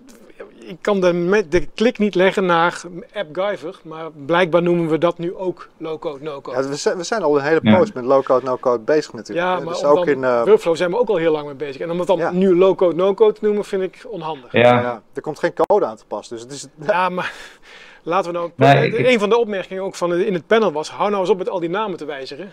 [0.64, 5.36] ik kan de, de klik niet leggen naar AppGyver, maar blijkbaar noemen we dat nu
[5.36, 6.62] ook low-code, no-code.
[6.62, 8.00] Ja, we, zijn, we zijn al een hele post ja.
[8.00, 9.46] met low-code, no-code bezig natuurlijk.
[9.46, 10.42] Ja, maar dus ook in uh...
[10.44, 11.80] Workflow zijn we ook al heel lang mee bezig.
[11.80, 12.30] En om het dan ja.
[12.30, 14.52] nu low-code, no-code te noemen, vind ik onhandig.
[14.52, 14.60] Ja.
[14.60, 15.02] ja.
[15.12, 16.66] Er komt geen code aan te pas, dus het is...
[16.86, 17.32] Ja, maar
[18.02, 18.50] laten we nou...
[18.56, 21.38] Nee, een van de opmerkingen ook van in het panel was, hou nou eens op
[21.38, 22.52] met al die namen te wijzigen.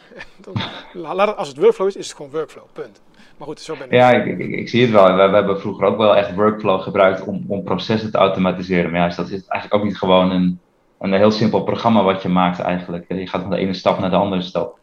[0.94, 3.02] Laat als het workflow is, is het gewoon workflow, punt.
[3.40, 3.92] Maar goed, zo ben ik.
[3.92, 5.16] Ja, ik, ik, ik zie het wel.
[5.16, 8.92] We, we, hebben vroeger ook wel echt workflow gebruikt om, om processen te automatiseren.
[8.92, 10.60] Maar ja, dat is eigenlijk ook niet gewoon een,
[11.00, 13.06] een heel simpel programma wat je maakt eigenlijk.
[13.08, 14.78] Je gaat van de ene stap naar de andere stap.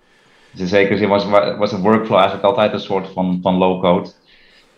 [0.51, 4.09] Dus in zekere zin was, was een workflow eigenlijk altijd een soort van, van low-code.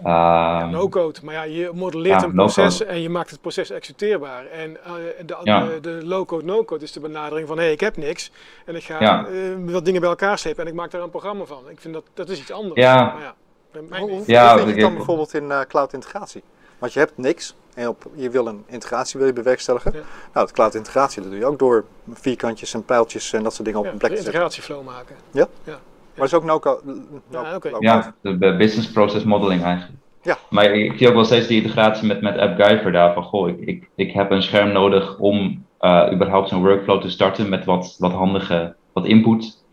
[0.00, 3.70] Uh, ja, no-code, maar ja, je modelleert ja, een proces en je maakt het proces
[3.70, 4.46] executeerbaar.
[4.46, 4.92] En uh,
[5.26, 5.64] de, ja.
[5.64, 8.30] de, de low-code, no-code is de benadering van hé, hey, ik heb niks
[8.64, 11.44] en ik ga uh, wat dingen bij elkaar slepen en ik maak daar een programma
[11.44, 11.62] van.
[11.68, 12.80] Ik vind dat, dat is iets anders.
[12.80, 13.34] Ja.
[13.72, 16.42] Hoe, hoe ja, vind je het dan bijvoorbeeld in uh, cloud integratie?
[16.78, 19.92] Want je hebt niks en op, je wil een integratie wil je bewerkstelligen.
[19.92, 20.00] Ja.
[20.32, 23.64] Nou, het cloud integratie dat doe je ook door vierkantjes en pijltjes en dat soort
[23.64, 24.32] dingen op een plek te zetten.
[24.32, 25.16] integratieflow maken.
[25.30, 25.46] Ja?
[25.64, 25.72] ja.
[25.72, 25.80] Maar
[26.14, 26.80] dat is ook no-code.
[27.28, 27.72] No, ja, okay.
[27.78, 29.98] ja, de business process modeling eigenlijk.
[30.22, 30.38] Ja.
[30.50, 33.60] Maar ik zie ook wel steeds die integratie met, met AppGyver daar van, goh, ik,
[33.60, 37.96] ik, ik heb een scherm nodig om uh, überhaupt zo'n workflow te starten met wat,
[37.98, 39.64] wat handige, wat input.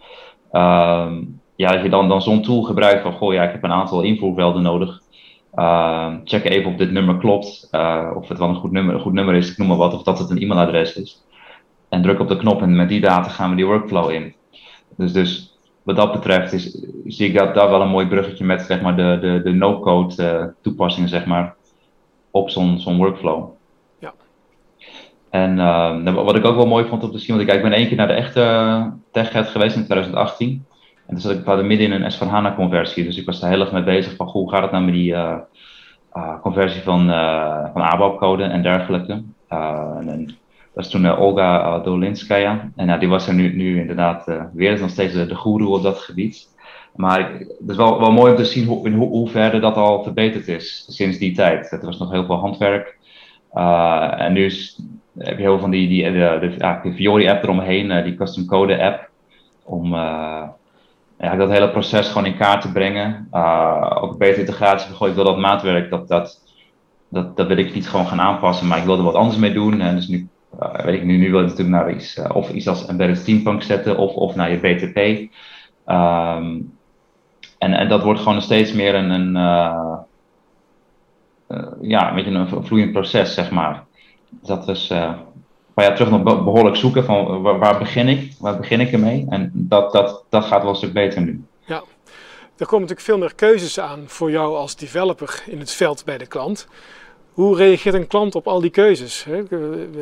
[0.51, 3.71] Um, ja, dat je dan, dan zo'n tool gebruikt van, goh, ja, ik heb een
[3.71, 5.01] aantal invoervelden nodig.
[5.55, 9.01] Uh, check even of dit nummer klopt, uh, of het wel een goed nummer, een
[9.01, 11.23] goed nummer is, ik noem maar wat, of dat het een e-mailadres is.
[11.89, 14.33] En druk op de knop en met die data gaan we die workflow in.
[14.97, 18.61] Dus, dus wat dat betreft is, zie ik dat daar wel een mooi bruggetje met
[18.61, 21.55] zeg maar, de, de, de no-code uh, toepassingen zeg maar,
[22.31, 23.49] op zo'n zo'n workflow.
[23.99, 24.13] Ja.
[25.29, 27.73] En uh, wat ik ook wel mooi vond om te zien, want ik, ik ben
[27.73, 30.65] één keer naar de echte TechEd geweest in 2018.
[31.07, 33.03] En toen zat ik hadden midden in een S4HANA conversie.
[33.03, 35.11] Dus ik was daar heel erg mee bezig van, hoe gaat het nou met die
[35.11, 35.37] uh,
[36.13, 39.23] uh, conversie van, uh, van ABAP code en dergelijke.
[39.47, 40.37] en,
[40.73, 42.71] dat is toen Olga Dolinskaya.
[42.75, 45.83] En die was er nu, nu inderdaad weer, is nog steeds de, de goeroe op
[45.83, 46.53] dat gebied.
[46.95, 50.03] Maar het is wel, wel mooi om te zien hoe, in ho hoeverre dat al
[50.03, 51.71] verbeterd is sinds die tijd.
[51.71, 52.97] Er was nog heel veel handwerk.
[54.17, 54.79] en nu is,
[55.17, 58.15] heb je heel veel van die, die de, de, de, de Fiori app eromheen, die
[58.15, 59.09] custom code app.
[59.63, 59.95] Om
[61.17, 63.27] ja, dat hele proces gewoon in kaart te brengen.
[63.31, 64.93] Uh, ook een betere integratie.
[64.93, 66.41] Goh, ik wil dat maatwerk, dat, dat,
[67.09, 69.53] dat, dat wil ik niet gewoon gaan aanpassen, maar ik wil er wat anders mee
[69.53, 69.81] doen.
[69.81, 70.27] En dus nu
[70.83, 73.97] weet ik nu, nu wil je natuurlijk naar iets, of iets als embedded steampunk zetten
[73.97, 74.97] of, of naar je BTP.
[75.85, 76.59] Ehm,
[77.57, 79.35] en, en dat wordt gewoon steeds meer een, een
[81.81, 83.83] ja, een beetje een vloeiend proces, zeg maar.
[84.29, 84.91] Dat is
[85.75, 89.25] paar jaar terug nog behoorlijk zoeken van waar, begin ik, waar begin ik ermee.
[89.29, 91.43] En dat, dat, dat gaat wel een stuk beter nu.
[91.65, 91.83] Ja,
[92.57, 96.17] er komen natuurlijk veel meer keuzes aan voor jou als developer in het veld bij
[96.17, 96.67] de klant.
[97.33, 99.27] Hoe reageert een klant op al die keuzes?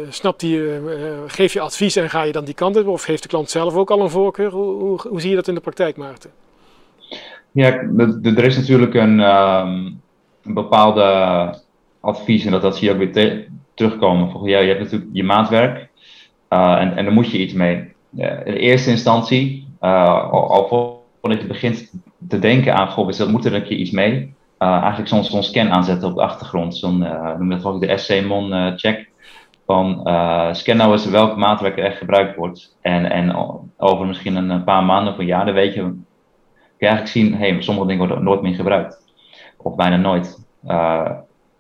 [0.10, 0.80] Snapt die, eh,
[1.28, 2.88] geef je advies en ga je dan die kant op?
[2.88, 4.52] Of heeft de klant zelf ook al een voorkeur?
[4.52, 6.32] Hoe, hoe, hoe zie je dat in de praktijk, Maarten?
[7.52, 7.68] Ja,
[8.24, 10.02] er is natuurlijk een, um,
[10.44, 11.04] een bepaalde
[12.00, 14.32] advies en dat, dat zie je ook weer terugkomen.
[14.32, 15.90] Van, ja, je hebt natuurlijk je maatwerk
[16.50, 17.94] uh, en, en daar moet je iets mee.
[18.16, 20.68] in eerste instantie, uh, al, al
[21.22, 21.92] voordat je begint
[22.28, 24.34] te denken aan, goh, we moeten er een keer iets mee.
[24.58, 26.76] Eigenlijk zo'n zo'n scan aanzetten op de achtergrond.
[26.76, 26.98] Zo'n,
[27.38, 29.10] noem dat ook de SC-MON check.
[29.66, 30.00] Van
[30.56, 32.78] scan nou eens welk maatwerk er echt gebruikt wordt.
[32.82, 33.36] En, en
[33.78, 36.06] over misschien een paar maanden of een jaar, dan weet je, kun
[36.78, 39.14] je eigenlijk zien, hey, sommige dingen worden nooit meer gebruikt.
[39.58, 40.46] Of bijna nooit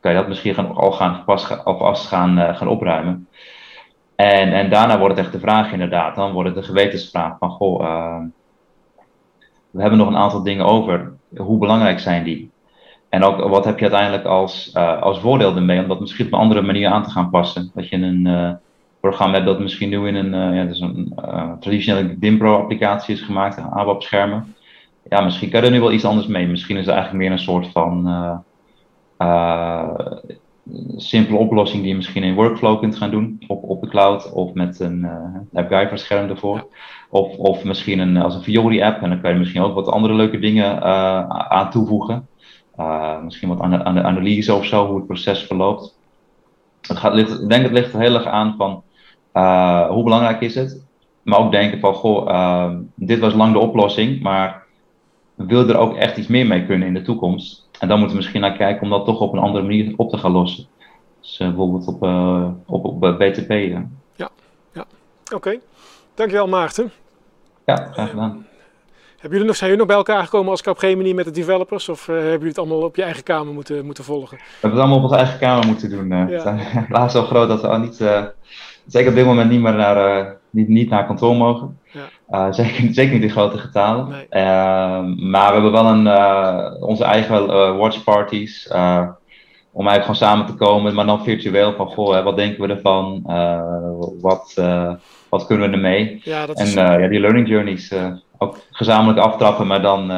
[0.04, 3.28] kan je dat misschien gaan, al gaan, pas, alvast gaan, uh, gaan opruimen.
[4.16, 7.50] En, en daarna wordt het echt de vraag inderdaad, dan wordt het de gewetensvraag van,
[7.50, 8.20] goh, uh,
[9.72, 11.14] we hebben nog een aantal dingen over.
[11.38, 12.52] Hoe belangrijk zijn die?
[13.10, 16.34] En ook wat heb je uiteindelijk als, uh, als voordeel ermee om dat misschien op
[16.34, 17.72] een andere manier aan te gaan passen?
[17.74, 18.60] Dat je een
[19.00, 21.14] programma hebt dat misschien nu in een, ja, dus een
[21.60, 24.56] traditionele Dimpro applicatie is gemaakt, ABAP schermen.
[25.10, 26.48] Ja, misschien kan je er nu wel iets anders mee.
[26.48, 28.08] Misschien is het eigenlijk meer een soort van
[30.96, 34.54] simpele oplossing die je misschien in workflow kunt gaan doen op, op de cloud of
[34.54, 36.68] met een uh, AppGyver scherm ervoor.
[37.10, 39.88] Of, of misschien een, als een Fiori app en dan kan je misschien ook wat
[39.88, 42.28] andere leuke dingen uh, aan toevoegen.
[43.24, 45.98] misschien wat aan de, analyse of zo, hoe het proces verloopt.
[46.82, 48.84] Het gaat, ik denk het ligt er heel erg aan van
[49.94, 50.86] hoe belangrijk is het.
[51.24, 54.64] Maar ook denken van, goh, dit was lang de oplossing, maar
[55.36, 57.63] wil er ook echt iets meer mee kunnen in de toekomst?
[57.80, 60.10] En dan moeten we misschien naar kijken om dat toch op een andere manier op
[60.10, 60.68] te gaan lossen.
[61.22, 63.50] Dus uh, bijvoorbeeld op, uh, op, op uh, BTP.
[63.52, 64.30] Ja,
[64.74, 64.86] ja.
[65.24, 65.36] oké.
[65.36, 65.60] Okay.
[66.14, 66.92] Dankjewel Maarten.
[67.66, 68.46] Ja, graag gedaan.
[69.10, 71.90] Hebben jullie nog, zijn jullie nog bij elkaar gekomen als Capgemini met de developers?
[71.90, 74.38] Of hebben jullie het allemaal op je eigen kamer moeten, moeten volgen?
[74.38, 76.08] We hebben het allemaal op onze eigen kamer moeten doen.
[76.08, 76.28] Ja.
[76.28, 77.96] Het is helaas zo groot dat we al niet,
[78.86, 81.80] zeker op dit moment niet meer naar, niet, niet naar kantoor mogen.
[81.92, 82.48] Ja.
[82.48, 84.08] Uh, zeker, zeker niet in grote getalen.
[84.10, 84.44] Nee.
[84.44, 88.68] Uh, maar we hebben wel een, uh, onze eigen uh, watchparties.
[89.72, 91.74] om eigenlijk gewoon samen te komen, maar dan virtueel.
[91.74, 93.22] Van goh, wat denken we ervan?
[94.22, 94.54] wat,
[95.30, 96.22] wat kunnen we ermee?
[96.24, 97.94] Ja, en ja, die learning journeys
[98.38, 100.12] ook gezamenlijk aftrappen, maar dan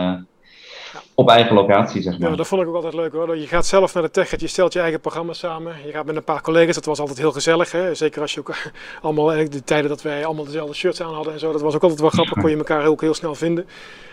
[1.16, 2.30] op eigen locatie, zeg maar.
[2.30, 3.38] Ja, dat vond ik ook altijd leuk hoor.
[3.38, 5.76] Je gaat zelf naar de tech, je stelt je eigen programma samen.
[5.86, 7.72] Je gaat met een paar collega's, dat was altijd heel gezellig.
[7.72, 7.96] Hè?
[7.96, 8.56] Zeker als je ook
[9.02, 11.52] allemaal, de tijden dat wij allemaal dezelfde shirts aan hadden en zo.
[11.52, 13.66] Dat was ook altijd wel grappig, kon je elkaar ook heel snel vinden.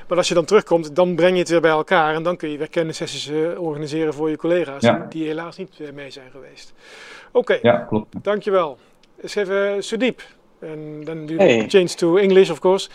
[0.08, 2.14] Maar als je dan terugkomt, dan breng je het weer bij elkaar.
[2.14, 4.92] En dan kun je weer kennissessies uh, organiseren voor je collega's.
[5.08, 6.72] Die helaas niet uh, mee zijn geweest.
[7.28, 7.58] Oké, okay.
[7.62, 8.14] ja, klopt.
[8.22, 8.78] dankjewel.
[9.22, 10.22] Eens even uh, Sudeep.
[10.60, 11.64] You hey.
[11.68, 12.88] change to English, of course.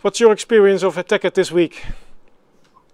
[0.00, 1.82] What's your experience of Attack this week?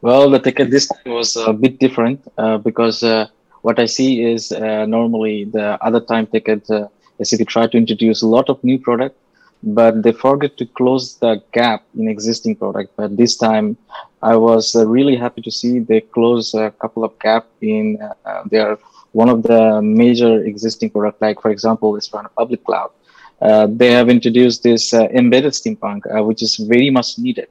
[0.01, 3.27] Well, the ticket this time was a bit different uh, because uh,
[3.63, 6.87] what I see is uh, normally the other time ticket, uh,
[7.21, 9.17] SAP try to introduce a lot of new product,
[9.61, 12.93] but they forget to close the gap in existing product.
[12.97, 13.77] But this time,
[14.23, 18.45] I was uh, really happy to see they close a couple of gap in uh,
[18.47, 18.79] their
[19.13, 22.91] one of the major existing product, like for example, is from public cloud.
[23.43, 27.49] Uh, they have introduced this embedded steampunk, which is very much needed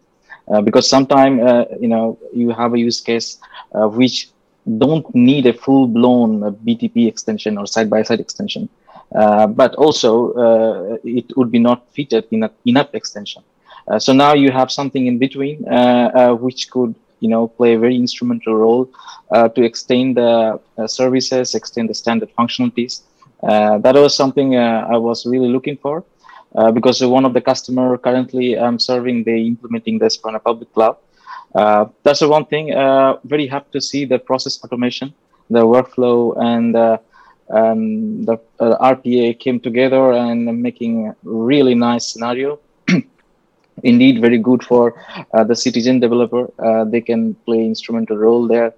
[0.50, 3.38] uh, because sometimes uh, you know you have a use case
[3.76, 4.30] uh, which
[4.78, 8.68] don't need a full blown BTP extension or side by side extension,
[9.12, 13.44] but also it would be not fitted in a enough extension.
[13.98, 15.64] so now you have something in between
[16.46, 18.90] which could you know play a very instrumental role
[19.32, 23.02] uh, to extend the uh, services extend the standard functionalities.
[23.44, 26.04] Uh, that was something i was really looking for
[26.58, 30.74] uh, because one of the customer currently I'm serving, they implementing this on a public
[30.74, 30.98] cloud.
[31.54, 32.74] Uh, that's the one thing.
[32.74, 35.14] Uh, very happy to see the process automation,
[35.50, 36.98] the workflow, and uh,
[37.50, 42.60] um, the uh, RPA came together and making really nice scenario.
[43.84, 45.00] Indeed, very good for
[45.34, 46.50] uh, the citizen developer.
[46.92, 48.74] they can play instrumental role there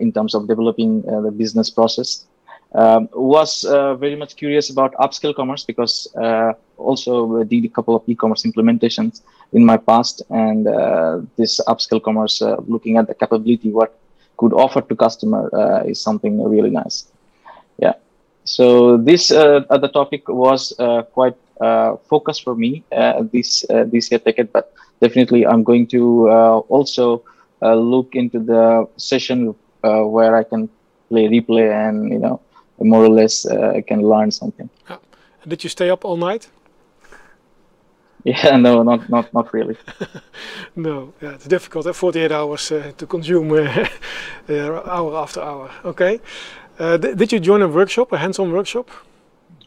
[0.00, 2.26] in terms of developing the business process.
[2.74, 7.94] Um, was uh, very much curious about upscale commerce because uh, also did a couple
[7.94, 9.20] of e-commerce implementations
[9.52, 13.98] in my past and uh, this upscale commerce uh, looking at the capability what
[14.38, 17.12] could offer to customer uh, is something really nice.
[17.78, 17.92] Yeah.
[18.44, 20.72] So this uh, the topic was
[21.12, 21.36] quite
[22.08, 22.84] focused for me
[23.32, 26.30] this this year ticket, but definitely I'm going to
[26.68, 27.22] also
[27.60, 30.70] look into the session where I can
[31.10, 32.40] play replay and you know
[32.84, 34.68] more or less I can learn something.
[34.88, 34.98] Yeah.
[35.46, 36.48] Did you stay up all night?
[38.24, 39.76] Yeah, no, not not not really.
[40.76, 41.86] no, yeah, it's difficult.
[41.86, 41.92] Eh?
[41.92, 43.88] 48 hours uh, to consume uh,
[44.86, 45.70] hour after hour.
[45.84, 46.20] Okay.
[46.78, 48.90] Uh, did you join a workshop, a hands-on workshop?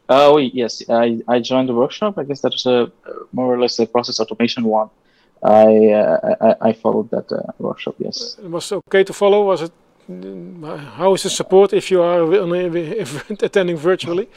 [0.08, 2.18] Oh yes, I, I joined the workshop.
[2.18, 2.92] I guess that was a
[3.34, 4.90] more or less a process automation one.
[5.44, 5.92] I
[6.40, 7.28] I, I followed that
[7.60, 7.96] workshop.
[8.00, 8.38] Yes.
[8.42, 9.44] It was okay to follow.
[9.44, 9.72] Was it?
[10.08, 14.30] How is the support if you are if attending virtually?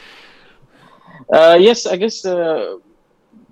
[1.32, 2.76] Uh, yes, I guess uh,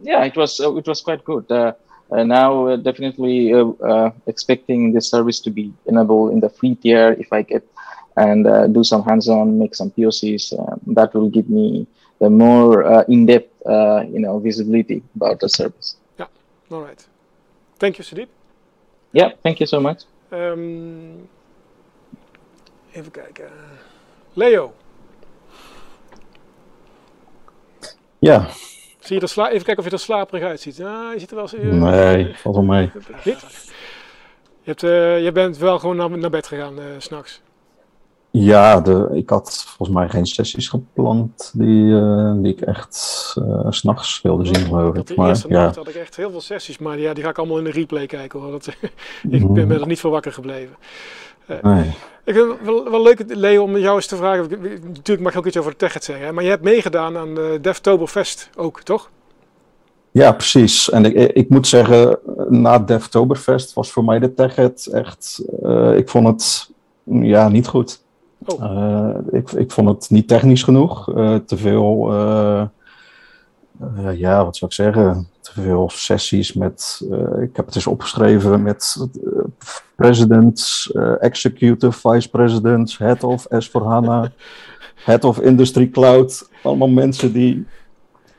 [0.00, 1.50] yeah, it was uh, it was quite good.
[1.50, 1.72] Uh,
[2.11, 3.52] uh, now, uh, definitely
[4.26, 7.66] expecting the service to be enabled in the free tier if I get
[8.16, 10.55] and do some hands-on, make some POCs.
[10.94, 11.87] that will give me
[12.18, 13.52] the more in-depth,
[14.09, 15.96] you know, visibility about the service.
[16.18, 16.26] Yeah.
[16.70, 17.05] All right.
[17.79, 18.29] Thank you, Sudeep.
[19.12, 20.05] Yeah, thank you so much.
[20.33, 21.29] Um,
[22.96, 23.44] even kijken.
[24.32, 24.72] Leo.
[28.18, 28.48] Ja,
[29.06, 30.82] Zie je er sla Even kijken of je er slaperig uitziet.
[30.82, 31.48] Ah, je ziet er wel...
[31.54, 32.90] Uh, nee, valt wel mee.
[33.24, 33.40] Niet?
[34.62, 37.40] Je, hebt, uh, je bent wel gewoon naar, naar bed gegaan uh, s'nachts.
[38.30, 43.66] Ja, de, ik had volgens mij geen sessies gepland die, uh, die ik echt uh,
[43.68, 45.16] s'nachts wilde zien, geloof ik.
[45.16, 45.62] Maar, eerste ja.
[45.62, 47.70] nacht had ik echt heel veel sessies, maar ja, die ga ik allemaal in de
[47.70, 48.50] replay kijken hoor.
[48.50, 48.66] Dat,
[49.28, 50.76] ik ben er niet voor wakker gebleven.
[51.62, 51.94] Nee.
[52.24, 54.48] Ik vind het wel, wel leuk, Leo, om jou eens te vragen.
[54.85, 57.59] Natuurlijk mag je ook iets over de Techet zeggen, maar je hebt meegedaan aan de
[57.61, 59.11] Devtoberfest ook, toch?
[60.11, 60.90] Ja, precies.
[60.90, 65.42] En ik, ik moet zeggen, na Devtoberfest was voor mij de Techet echt...
[65.62, 66.70] Uh, ik vond het
[67.04, 68.02] ja, niet goed.
[68.46, 68.62] Oh.
[68.62, 71.16] Uh, ik, ik vond het niet technisch genoeg.
[71.16, 72.12] Uh, te veel...
[74.14, 75.28] ja, wat zou ik zeggen?
[75.40, 77.00] Te veel sessies met...
[77.42, 78.96] ik heb het eens opgeschreven met
[79.96, 84.32] presidents, uh, executive vice presidents, head of S4HANA,
[85.04, 86.50] head of industry cloud.
[86.62, 87.66] Allemaal mensen die,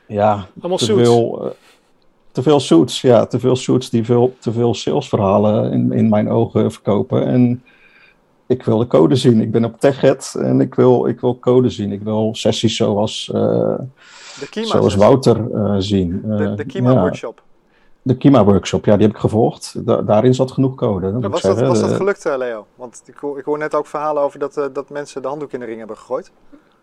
[0.06, 1.02] ja, allemaal te suits.
[1.02, 1.54] veel,
[2.32, 6.30] te veel suits, ja, te veel suits die veel, te veel salesverhalen in, in mijn
[6.30, 7.26] ogen verkopen.
[7.26, 7.62] En
[8.46, 9.40] ik wil de code zien.
[9.40, 11.92] Ik ben op TechEd en ik wil, ik wil code zien.
[11.92, 13.30] Ik wil sessies zoals,
[14.50, 15.44] zoals Wouter
[15.82, 16.22] zien.
[16.24, 17.00] de, de Kima ja.
[17.00, 17.42] workshop.
[18.02, 19.86] De Kima workshop, ja, die heb ik gevolgd.
[19.86, 21.18] Da daarin zat genoeg code.
[21.18, 22.66] Dat was, dat, was dat gelukt, Leo?
[22.74, 25.60] Want ik hoor, ik hoor net ook verhalen over dat, dat mensen de handdoek in
[25.60, 26.32] de ring hebben gegooid.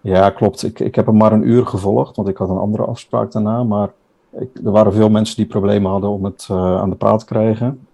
[0.02, 0.64] Ja, klopt.
[0.64, 3.64] Ik, ik heb hem maar een uur gevolgd, want ik had een andere afspraak daarna.
[3.64, 3.92] Maar
[4.40, 7.26] ik, er waren veel mensen die problemen hadden om het uh, aan de praat te
[7.26, 7.88] krijgen.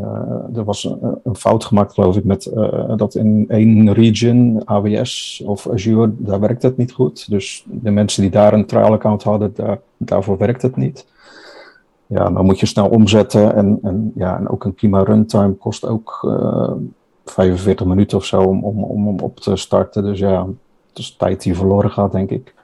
[0.00, 2.52] Uh, er was een, een, fout gemaakt, geloof ik, met
[2.96, 7.30] dat in één region, AWS of Azure, daar werkt het niet goed.
[7.30, 11.06] Dus de mensen die daar een trial account hadden, daar, daarvoor werkt het niet
[12.10, 13.54] ja, dan moet je snel omzetten.
[13.54, 16.72] En, en, ja, en ook een Kima runtime kost ook uh,
[17.24, 20.02] 45 minuten of zo om, om, om, om op te starten.
[20.02, 20.46] Dus ja,
[20.88, 22.54] het is tijd die verloren gaat, denk ik.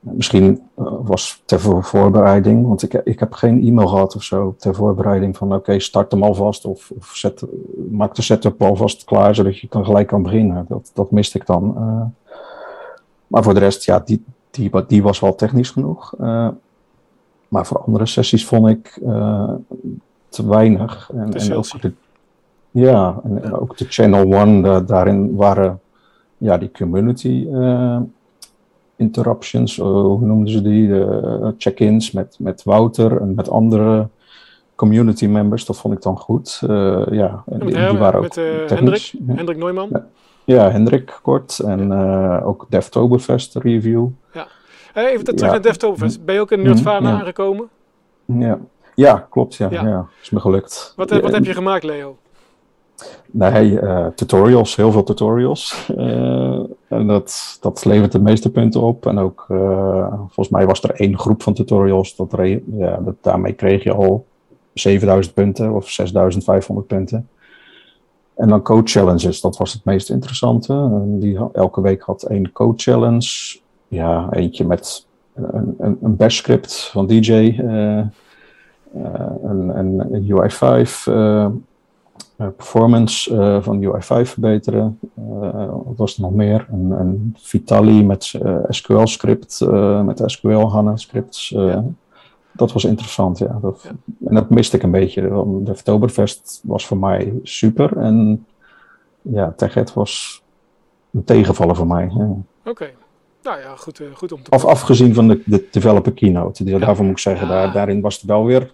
[0.00, 4.74] Misschien uh, was ter voorbereiding, want ik, ik heb geen e-mail gehad of zo ter
[4.74, 7.44] voorbereiding van oké, okay, start hem alvast of, of zet,
[7.90, 10.64] maak de setup alvast klaar zodat je kan gelijk kan beginnen.
[10.68, 11.74] Dat, dat miste ik dan.
[11.78, 12.02] Uh,
[13.26, 16.14] maar voor de rest, ja, die, die, die was wel technisch genoeg.
[16.20, 16.48] Uh,
[17.48, 19.52] maar voor andere sessies vond ik uh,
[20.28, 21.10] te weinig.
[21.12, 21.92] En, en ook de,
[22.70, 25.80] ja, en, en, ook de Channel One, da, daarin waren
[26.36, 27.46] ja, die community
[28.96, 30.88] interruptions, uh, hoe noemden ze die?
[30.88, 34.08] De check-ins met, met Wouter en met andere
[34.74, 36.58] community members, dat vond ik dan goed.
[37.10, 39.34] ja, en die, die, waren ook met Hendrik, ja.
[39.34, 39.88] Hendrik Neumann.
[39.92, 40.06] Ja,
[40.44, 41.92] ja, Hendrik kort en
[42.42, 44.06] ook Devtoberfest review.
[44.32, 44.46] Ja.
[44.94, 45.46] Even terug ja.
[45.46, 46.24] naar Devtoberfest.
[46.24, 47.18] Ben je ook in Nerdvana ja.
[47.18, 47.68] aangekomen?
[48.24, 48.58] Ja.
[48.94, 49.54] ja, klopt.
[49.54, 49.68] Ja.
[49.70, 50.06] Ja.
[50.22, 50.92] is me gelukt.
[50.96, 52.16] Wat, wat heb je gemaakt, Leo?
[53.30, 55.88] Nee, uh, tutorials, heel veel tutorials.
[55.96, 59.06] Uh, en dat, dat levert de meeste punten op.
[59.06, 62.16] En ook, uh, volgens mij was er één groep van tutorials.
[62.16, 62.36] Dat,
[62.76, 64.26] ja, dat, daarmee kreeg je al
[64.72, 67.28] 7000 punten of 6500 punten.
[68.34, 71.02] En dan code challenges, dat was het meest interessante.
[71.04, 73.58] Die, elke week had één code challenge
[73.88, 78.04] ja, eentje met een, een, bash script van DJ, uh, uh,
[79.42, 79.78] een,
[80.12, 81.04] een UI5
[82.38, 84.98] uh, performance van UI5 verbeteren.
[85.84, 86.66] wat was er nog meer?
[86.70, 88.34] Een, een Vitali met
[88.68, 89.60] SQL script,
[90.04, 91.48] met SQL HANA scripts.
[91.48, 91.84] Ja.
[92.52, 93.58] Dat was interessant, ja.
[93.60, 93.90] Dat, ja.
[94.28, 95.22] En dat miste ik een beetje.
[95.62, 97.96] De Oktoberfest was voor mij super.
[97.96, 98.46] En
[99.22, 100.42] ja, TechEd was
[101.12, 102.10] een tegenvaller voor mij.
[102.16, 102.24] Ja.
[102.24, 102.42] Oké.
[102.64, 102.94] Okay.
[103.42, 106.64] Nou ja, goed, goed om te Of afgezien van de, de developer keynote.
[106.64, 108.72] Die, Daarvoor moet ik zeggen, daar, daarin was het wel weer...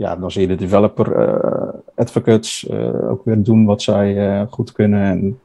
[0.00, 1.40] Ja, dan zie je de developer
[1.94, 2.70] advocates
[3.08, 5.02] ook weer doen wat zij goed kunnen.
[5.02, 5.40] En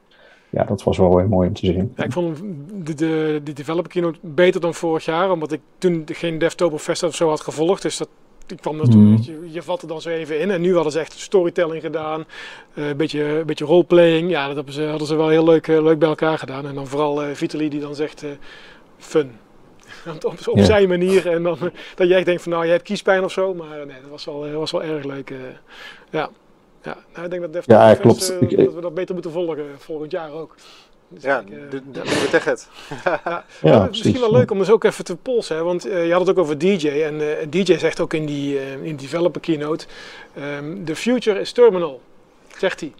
[0.50, 1.92] ja, dat was wel weer mooi om te zien.
[1.96, 2.42] Ja, ik vond
[2.84, 7.02] de, de, de developer keynote beter dan vorig jaar, omdat ik toen geen DevTober Fest
[7.02, 7.82] of zo had gevolgd.
[7.82, 8.08] Dus dat,
[8.46, 9.18] ik kwam toen, mm.
[9.22, 10.50] je, je valt er dan zo even in.
[10.50, 12.24] En nu hadden ze echt storytelling gedaan,
[12.74, 14.30] uh, een beetje, een beetje roleplaying.
[14.30, 16.66] Ja, dat hadden ze, hadden ze wel heel leuk, uh, leuk bij elkaar gedaan.
[16.66, 18.24] En dan vooral uh, Vitaly die dan zegt
[18.98, 19.30] fun.
[20.22, 21.30] op, op zijn manier.
[21.30, 21.58] En dan
[21.94, 23.54] dat jij denkt van nou, je hebt kiespijn of zo.
[23.54, 25.32] Maar nee, dat was wel, was wel erg leuk.
[26.10, 26.30] ja.
[26.86, 28.32] Ja, nou, ik denk dat Deftones ja, klopt.
[28.32, 30.54] Uh, dat we dat beter moeten volgen volgend jaar ook.
[31.08, 32.44] Dus ja, ik, uh, de, de, de tech
[33.04, 35.56] ja, ja misschien wel leuk om eens ook even te polsen.
[35.56, 35.62] Hè?
[35.62, 36.88] Want uh, je had het ook over DJ.
[36.88, 39.86] En uh, DJ zegt ook in die in developer keynote:
[40.38, 42.00] um, The future is terminal,
[42.58, 42.92] zegt hij.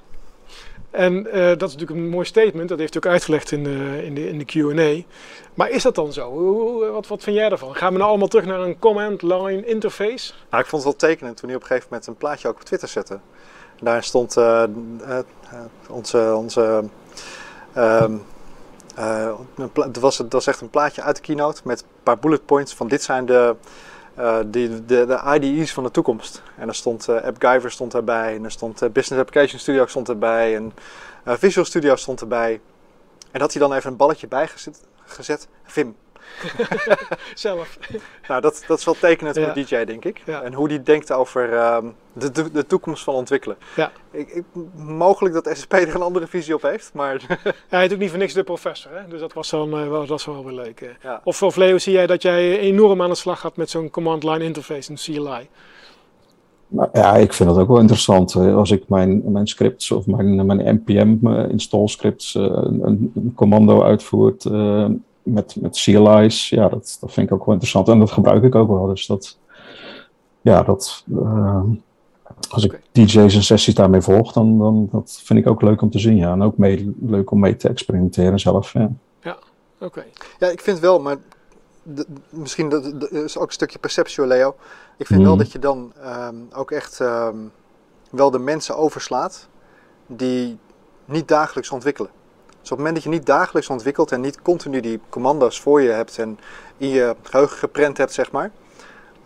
[0.90, 2.68] En dat is natuurlijk een mooi statement.
[2.68, 5.06] Dat heeft hij ook uitgelegd in de, in de, in de QA.
[5.54, 6.92] Maar is dat dan zo?
[6.92, 7.74] Wat, wat vind jij ervan?
[7.74, 10.32] Gaan we nou allemaal terug naar een command line interface?
[10.50, 12.54] Nou, ik vond het wel tekenend toen hij op een gegeven moment een plaatje ook
[12.54, 13.18] op Twitter zette.
[13.80, 14.64] Daar stond uh,
[15.88, 16.34] onze.
[16.36, 16.84] onze
[17.76, 18.04] uh,
[19.74, 22.74] het, was, het was echt een plaatje uit de keynote met een paar bullet points
[22.74, 23.56] van dit zijn de,
[24.18, 26.42] uh, de, de, de IDE's van de toekomst.
[26.56, 30.56] En er stond uh, AppGyver stond erbij, en er stond Business Application Studio stond erbij,
[30.56, 30.72] en
[31.24, 32.60] Visual Studio stond erbij.
[33.30, 35.96] En had hij dan even een balletje bijgezet, gezet, Vim.
[37.34, 37.78] Zelf.
[38.28, 40.22] nou, dat, dat is wel tekenend voor DJ, denk ik.
[40.26, 43.56] En hoe die denkt over um, de, de, de, toekomst van ontwikkelen.
[43.76, 43.92] Ja.
[44.10, 44.44] Ik, ik,
[44.76, 47.42] mogelijk dat SSP er een andere visie op heeft, maar...
[47.68, 49.08] hij heet ook niet voor niks de professor, hè?
[49.08, 50.96] dus dat was, dan, uh, wel, dat wel weer leuk.
[51.02, 51.20] Ja.
[51.24, 54.24] Of, of Leo, zie jij dat jij enorm aan de slag gaat met zo'n command
[54.24, 55.48] line interface, een CLI?
[56.68, 58.36] Nou, ja, ik vind dat ook wel interessant.
[58.36, 63.82] Als ik mijn, mijn scripts of mijn, mijn npm install scripts uh, een, een, commando
[63.82, 64.86] uitvoert, uh,
[65.26, 67.88] met, met CLI's, ja, dat, dat vind ik ook wel interessant.
[67.88, 68.86] En dat gebruik ik ook wel.
[68.86, 69.38] Dus dat,
[70.40, 71.62] ja, dat, uh,
[72.48, 75.90] als ik DJ's en sessies daarmee volg, dan, dan dat vind ik ook leuk om
[75.90, 76.16] te zien.
[76.16, 76.32] Ja.
[76.32, 78.72] En ook mee, leuk om mee te experimenteren zelf.
[78.72, 78.90] Ja,
[79.22, 79.36] ja
[79.80, 80.04] oké.
[80.38, 81.16] Ja, ik vind wel, maar
[81.82, 84.54] de, misschien dat, is ook een stukje perceptie, Leo.
[84.96, 85.38] Ik vind wel mhm.
[85.38, 87.52] dat je dan um, ook echt um,
[88.10, 89.48] wel de mensen overslaat
[90.06, 90.58] die
[91.04, 92.10] niet dagelijks ontwikkelen.
[92.66, 95.82] Dus op het moment dat je niet dagelijks ontwikkelt en niet continu die commando's voor
[95.82, 96.38] je hebt en
[96.76, 98.50] in je geheugen geprent hebt, zeg maar,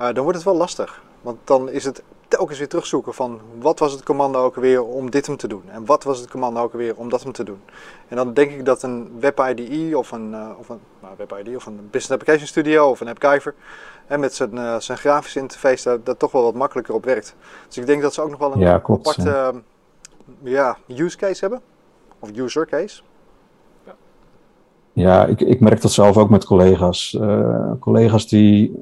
[0.01, 1.03] uh, dan wordt het wel lastig.
[1.21, 5.11] Want dan is het telkens weer terugzoeken van wat was het commando ook weer om
[5.11, 5.63] dit hem te doen.
[5.67, 7.61] En wat was het commando ook weer om dat hem te doen.
[8.09, 11.39] En dan denk ik dat een Web IDE of een, uh, of een nou, Web
[11.39, 13.55] IDE of een Business Application Studio of een AppGyver
[14.07, 17.35] en met zijn, uh, zijn grafische interface daar, daar, toch wel wat makkelijker op werkt.
[17.67, 19.63] Dus ik denk dat ze ook nog wel een ja, klopt, aparte
[20.43, 20.77] ja.
[20.89, 21.61] use case hebben.
[22.19, 23.03] Of user case.
[24.93, 27.17] Ja, ik, ik merk dat zelf ook met collega's.
[27.21, 28.73] Uh, collega's die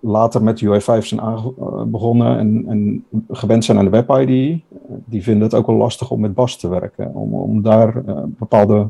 [0.00, 1.46] later met UI5 zijn uh,
[1.86, 6.20] begonnen en, en, gewend zijn aan de web-ID, die vinden het ook wel lastig om
[6.20, 7.14] met BAS te werken.
[7.14, 8.88] Om, om daar uh, bepaalde,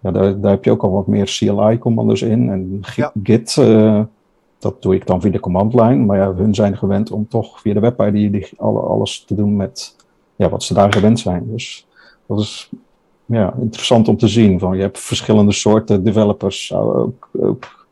[0.00, 2.50] ja, daar, daar heb je ook al wat meer CLI-commando's in.
[2.50, 2.78] En
[3.22, 3.54] Git,
[4.58, 6.04] dat doe ik dan via de command-line.
[6.04, 9.96] Maar ja, hun zijn gewend om toch via de web-ID alles te doen met
[10.36, 11.50] ja, wat ze daar gewend zijn.
[11.50, 11.86] Dus
[12.26, 12.70] dat is
[13.30, 14.58] ja, interessant om te zien.
[14.58, 17.86] Van, je hebt verschillende soorten developers, ook,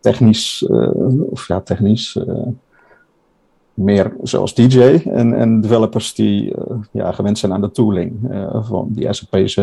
[0.00, 2.46] technisch, uh, of ja, technisch, uh,
[3.74, 8.12] meer zoals DJ en, en developers die uh, ja, gewend zijn aan de tooling
[8.52, 9.60] van die SAP's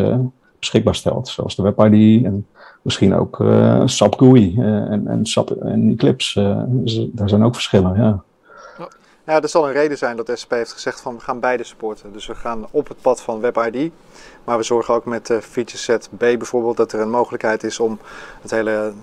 [0.59, 2.45] beschikbaar stelt, zoals de WebID en
[2.81, 3.43] misschien ook
[3.85, 6.65] SAP GUI en, en SAP en Eclipse.
[7.11, 8.23] Daar zijn ook verschillen, ja.
[9.25, 12.13] Ja, er zal een reden zijn dat SAP heeft gezegd van we gaan beide supporten.
[12.13, 13.91] Dus we gaan op het pad van WebID
[14.43, 17.79] maar we zorgen ook met uh, feature set B bijvoorbeeld dat er een mogelijkheid is
[17.79, 17.99] om
[18.41, 18.93] het hele,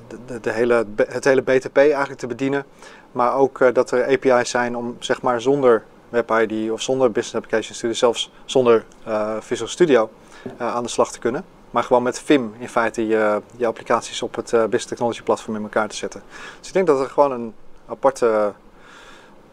[0.41, 2.64] de, hele, het hele BTP eigenlijk te bedienen.
[3.12, 7.35] Maar ook uh, dat er API's zijn om zeg maar zonder WebID of zonder Business
[7.35, 10.11] Application Studio, zelfs zonder uh, Visual Studio
[10.59, 11.45] aan de slag te kunnen.
[11.71, 15.62] Maar gewoon met Vim in feite je, je applicaties op het Business Technology platform in
[15.62, 16.23] elkaar te zetten.
[16.59, 17.55] Dus ik denk dat er gewoon een
[17.87, 18.53] aparte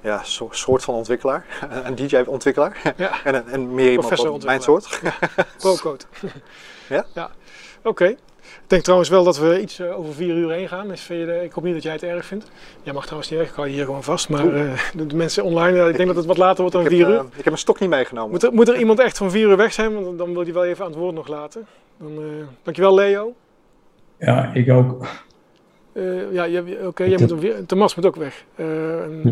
[0.07, 1.45] ja, soort van ontwikkelaar.
[1.85, 2.93] Een DJ-ontwikkelaar.
[2.97, 3.23] Ja.
[3.23, 5.01] en, een, en meer iemand van mijn soort.
[5.57, 6.03] Pro-code.
[6.89, 7.05] ja?
[7.13, 7.29] Ja.
[7.83, 8.15] Oké.
[8.67, 10.87] Ik denk trouwens wel dat we iets uh, over vier uur heen gaan.
[10.87, 12.51] Dus je, ik hoop niet dat jij het erg vindt.
[12.83, 14.29] Jij mag trouwens niet weg, ik hou je hier gewoon vast.
[14.29, 16.89] Maar uh, de, mensen online, uh, ik denk dat het wat later wordt dan ik
[16.89, 17.29] vier heb, uur.
[17.37, 18.31] ik heb een stok niet meegenomen.
[18.31, 20.03] Moet er, moet er, iemand echt van vier uur weg zijn?
[20.03, 21.67] Want dan wil hij wel even aan het woord nog laten.
[21.97, 22.19] Dan,
[22.63, 23.33] dankjewel Leo.
[24.17, 25.05] Ja, ik ook.
[26.31, 27.65] ja, oké, okay, jij moet weer.
[27.65, 28.43] Thomas moet ook weg.
[28.55, 29.29] Hm.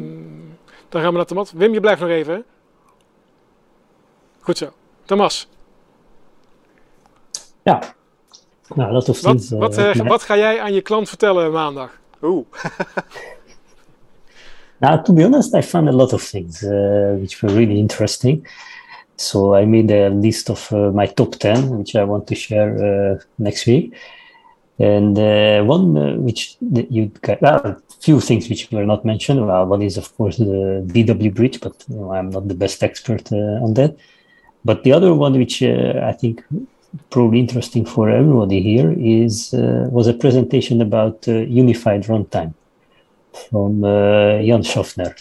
[0.90, 1.52] Dan gaan we naar Thomas.
[1.52, 2.34] Wim, je blijft nog even.
[2.34, 2.42] Hè?
[4.40, 4.70] Goed zo.
[5.06, 5.48] Thomas.
[7.64, 7.82] Ja.
[8.76, 9.50] Nou, a lot of things.
[9.50, 12.00] Wat, wat, wat ga jij aan je klant vertellen maandag?
[12.22, 12.46] Oeh.
[14.82, 16.62] now, to be honest, I found a lot of things
[17.20, 18.48] which were really interesting.
[19.16, 22.76] So I made a list of uh, my top 10, which I want to share
[22.76, 23.96] uh, next week.
[24.78, 29.46] And uh, one uh, which you got, well, a few things which were not mentioned.
[29.46, 32.84] Well, one is, of course, the DW bridge, but you know, I'm not the best
[32.84, 33.96] expert uh, on that.
[34.66, 36.44] But the other one, which uh, I think
[37.10, 42.54] probably interesting for everybody here, is was a presentation about unified runtime
[43.50, 45.16] from Jan Schaffner.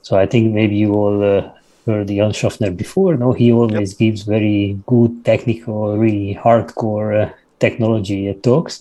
[0.00, 1.52] So I think maybe you all
[1.86, 3.16] heard Jan Schaffner before.
[3.16, 3.98] No, he always yep.
[3.98, 7.32] gives very good technical, really hardcore uh,
[7.66, 8.74] technology talks,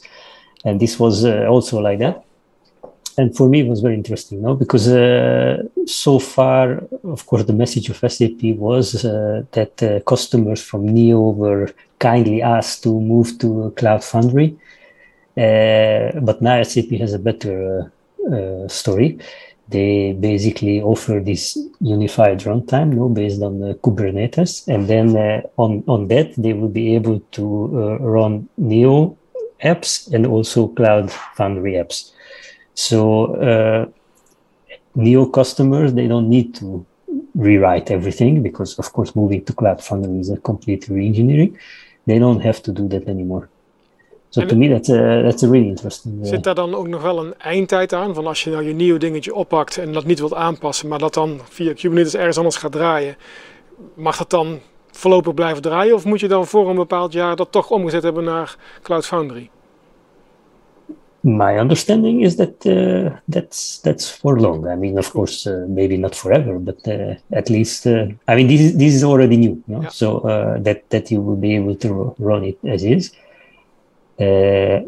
[0.65, 2.15] and this was uh, also like that.
[3.19, 6.63] And for me, it was very interesting, no, because uh, so far,
[7.15, 9.75] of course, the message of SAP was uh, that
[10.13, 11.65] customers from Neo were
[11.99, 13.47] kindly asked to move to
[13.79, 14.49] Cloud Foundry,
[16.27, 17.91] but now SAP has a better
[18.79, 19.09] story
[19.71, 24.67] they basically offer this unified runtime no, based on uh, Kubernetes.
[24.67, 29.17] And then uh, on, on that, they will be able to uh, run Neo
[29.63, 32.11] apps and also Cloud Foundry apps.
[32.73, 33.85] So uh,
[34.95, 36.85] Neo customers, they don't need to
[37.35, 41.57] rewrite everything because, of course, moving to Cloud Foundry is a complete re-engineering.
[42.05, 43.49] They don't have to do that anymore.
[44.31, 46.19] So to me, that's that's a really interesting.
[46.21, 48.13] Uh, Zit daar dan ook nog wel een eindtijd aan?
[48.13, 51.13] Van als je nou je nieuwe dingetje oppakt en dat niet wilt aanpassen, maar dat
[51.13, 53.15] dan via Kubernetes ergens anders gaat draaien,
[53.93, 54.59] mag dat dan
[54.91, 55.95] voorlopig blijven draaien?
[55.95, 59.49] Of moet je dan voor een bepaald jaar dat toch omgezet hebben naar Cloud Foundry?
[61.19, 64.71] My understanding is that uh, that's that's for long.
[64.71, 68.47] I mean, of course, uh, maybe not forever, but uh, at least uh, I mean,
[68.47, 69.81] this is, this is already new, no?
[69.81, 69.89] yeah.
[69.89, 70.21] so
[70.63, 73.11] that that you will be able to run it as is.
[74.21, 74.81] Uh,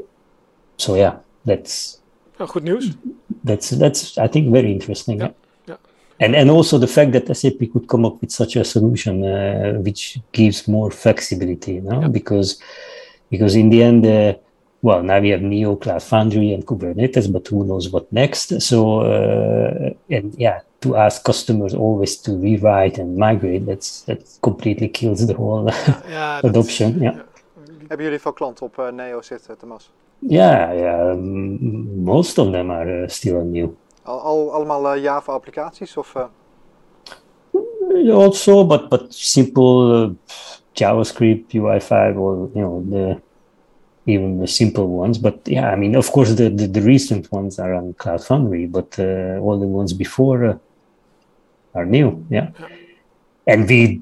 [0.78, 2.00] so yeah, that's
[2.40, 2.96] oh, good news.
[3.44, 5.20] That's that's I think very interesting.
[5.20, 5.32] Yeah.
[5.68, 5.78] yeah.
[6.20, 9.74] And and also the fact that SAP could come up with such a solution uh,
[9.86, 12.02] which gives more flexibility, you know?
[12.02, 12.08] yeah.
[12.08, 12.62] because
[13.30, 14.34] because in the end, uh,
[14.82, 18.62] well, now we have Neo, Cloud Foundry, and Kubernetes, but who knows what next?
[18.62, 24.90] So uh, and yeah, to ask customers always to rewrite and migrate, that's that completely
[24.90, 25.70] kills the whole
[26.10, 27.02] yeah, adoption.
[27.02, 27.22] yeah.
[27.94, 29.92] Hebben jullie veel klanten op uh, Neo zitten, Thomas?
[30.20, 31.14] Ja, ja
[32.04, 33.70] most of them are uh, still new.
[34.04, 36.16] Al, al, allemaal uh, Java applicaties of?
[38.12, 40.16] Also, but but simple
[40.72, 43.22] JavaScript, UI5, or you know the
[44.06, 45.20] even the simple ones.
[45.20, 48.66] But yeah, I mean, of course, the the, the recent ones are on Cloud Foundry,
[48.66, 49.00] but
[49.40, 50.60] all the ones before
[51.74, 52.26] are new.
[52.30, 52.50] Yeah,
[53.46, 54.02] and we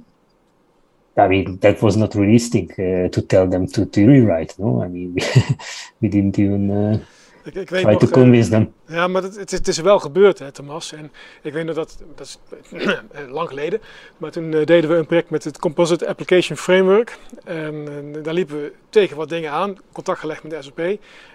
[1.17, 4.55] I mean, that was not realistic uh, to tell them to, to rewrite.
[4.57, 5.13] No, I mean,
[5.99, 6.97] we didn't even uh,
[7.43, 8.73] ik, ik weet try nog, to convince uh, them.
[8.85, 10.93] Ja, maar het, het, is, het, is, wel gebeurd, hè, Thomas.
[10.93, 12.39] En ik weet nog dat, dat is
[13.37, 13.81] lang geleden,
[14.17, 17.17] maar toen uh, deden we een project met het Composite Application Framework.
[17.43, 20.79] En, en, daar liepen we tegen wat dingen aan, contact gelegd met de SAP.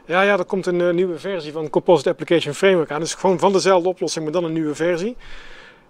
[0.07, 3.01] Ja, ja, er komt een nieuwe versie van Composite Application Framework aan.
[3.01, 5.17] Dus gewoon van dezelfde oplossing, maar dan een nieuwe versie.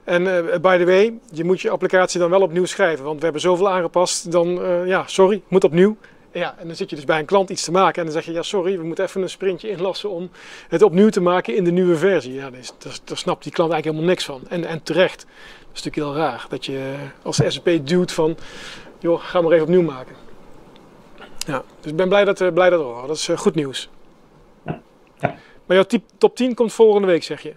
[0.06, 3.24] En uh, by the way, je moet je applicatie dan wel opnieuw schrijven, want we
[3.24, 5.96] hebben zoveel aangepast, dan uh, ja, sorry, moet opnieuw.
[6.32, 8.24] Ja, en dan zit je dus bij een klant iets te maken en dan zeg
[8.24, 10.30] je, ja sorry, we moeten even een sprintje inlassen om
[10.68, 12.34] het opnieuw te maken in de nieuwe versie.
[12.34, 14.42] Ja, daar, snapt die klant eigenlijk helemaal niks van.
[14.48, 15.18] En, en terecht.
[15.18, 18.36] Dat is natuurlijk heel raar, dat je als SAP duwt van,
[18.98, 20.14] joh, ga maar even opnieuw maken.
[21.46, 23.06] Ja, dus ik ben blij dat, uh, blij dat we horen.
[23.06, 23.88] Dat is goed nieuws.
[25.66, 27.54] Maar jouw top 10 komt volgende week, zeg je?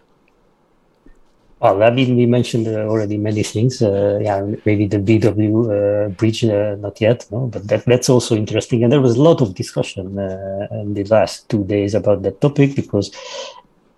[1.59, 3.81] Well, I mean, we mentioned uh, already many things.
[3.81, 8.37] Uh, yeah, maybe the BW uh, bridge, uh, not yet, no, but that, that's also
[8.37, 8.83] interesting.
[8.83, 12.39] And there was a lot of discussion uh, in the last two days about that
[12.39, 13.11] topic because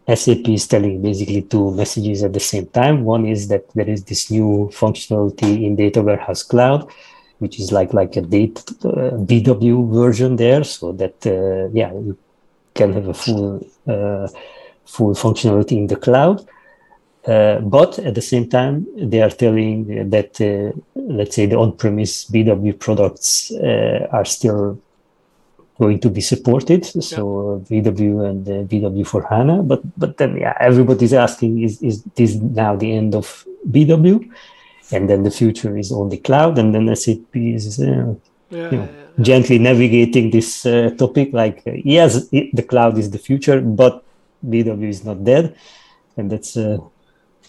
[0.07, 3.03] SAP is telling basically two messages at the same time.
[3.03, 6.89] One is that there is this new functionality in Data Warehouse Cloud,
[7.37, 11.15] which is like like a data uh, BW version there, so that
[11.73, 12.17] yeah, you
[12.73, 13.59] can have a full
[14.85, 16.43] full functionality in the cloud.
[17.27, 22.25] Uh, but at the same time, they are telling that, uh, let's say, the on-premise
[22.25, 24.79] BW products uh, are still
[25.77, 26.83] going to be supported.
[26.85, 27.81] So yeah.
[27.81, 29.63] BW and BW for HANA.
[29.63, 34.27] But but then, yeah, everybody's asking: Is is this now the end of BW?
[34.93, 37.79] And then the future is only cloud, and then SAP is.
[37.79, 38.15] Uh,
[38.49, 38.89] yeah, you know,
[39.21, 44.03] gently navigating this uh, topic like yes it, the cloud is the future but
[44.45, 45.55] bw is not dead
[46.17, 46.57] and that's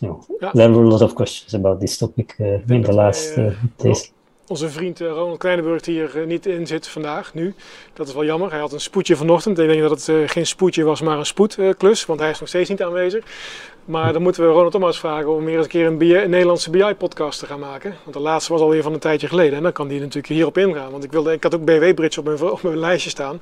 [0.09, 0.51] know, ja.
[0.51, 4.13] there were a lot of questions about this topic uh, in the last uh, days.
[4.47, 7.55] onze vriend Ronald Kleineburg die er niet in zit vandaag, nu.
[7.93, 8.51] Dat is wel jammer.
[8.51, 9.59] Hij had een spoedje vanochtend.
[9.59, 12.69] Ik denk dat het geen spoedje was, maar een spoedklus, want hij is nog steeds
[12.69, 13.25] niet aanwezig.
[13.85, 16.71] Maar dan moeten we Ronald Thomas vragen om weer eens een keer een, een Nederlandse
[16.71, 17.95] BI-podcast te gaan maken.
[18.03, 19.57] Want de laatste was alweer van een tijdje geleden.
[19.57, 20.91] En dan kan die natuurlijk hierop ingaan.
[20.91, 23.41] Want ik, wilde, ik had ook BW-bridge op mijn, op mijn lijstje staan.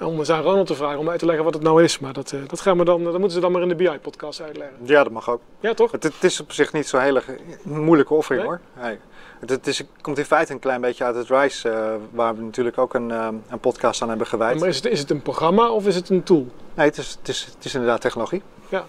[0.00, 1.98] Om eens aan Ronald te vragen om uit te leggen wat het nou is.
[1.98, 4.76] Maar dat, dat, gaan we dan, dat moeten ze dan maar in de BI-podcast uitleggen.
[4.82, 5.40] Ja, dat mag ook.
[5.60, 5.90] Ja, toch?
[5.92, 7.22] Het, het is op zich niet zo'n hele
[7.62, 8.60] moeilijke offering hoor.
[8.80, 8.98] Nee.
[9.46, 12.78] Het, is, komt in feite een klein beetje uit het RISE, uh, waar we natuurlijk
[12.78, 14.60] ook een, een podcast aan hebben gewijd.
[14.60, 16.46] Maar is het, is het een programma of is het een tool?
[16.74, 18.42] Nee, het is, het is, het is inderdaad technologie.
[18.68, 18.84] Ja.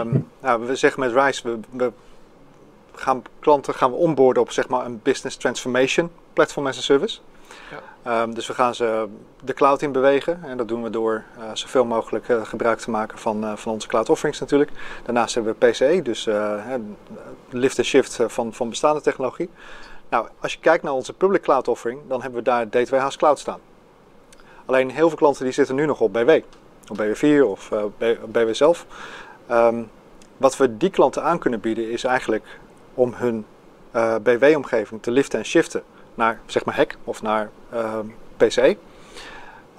[0.00, 1.92] Um, nou, we zeggen met RISE, we, we,
[2.94, 7.18] gaan klanten gaan we onboarden op zeg maar, een business transformation platform as a service.
[7.70, 8.22] Ja.
[8.22, 9.06] Um, dus we gaan ze
[9.44, 12.90] de cloud in bewegen en dat doen we door uh, zoveel mogelijk uh, gebruik te
[12.90, 14.70] maken van, uh, van onze cloud offerings natuurlijk.
[15.04, 16.28] Daarnaast hebben we PCE, dus
[17.48, 19.50] lift en shift van, van bestaande technologie.
[20.08, 23.16] Nou, als je kijkt naar onze public cloud offering, dan hebben we daar D2 Haas
[23.16, 23.60] Cloud staan.
[24.64, 26.30] Alleen heel veel klanten die zitten nu nog op BW,
[26.88, 27.84] op BW4 of uh,
[28.26, 28.86] BW zelf.
[29.50, 29.90] Um,
[30.36, 32.58] wat we die klanten aan kunnen bieden is eigenlijk
[32.94, 33.46] om hun
[34.22, 35.82] BW-omgeving te liften en shiften
[36.14, 37.98] naar zeg maar HEC of naar uh,
[38.36, 38.76] PCE.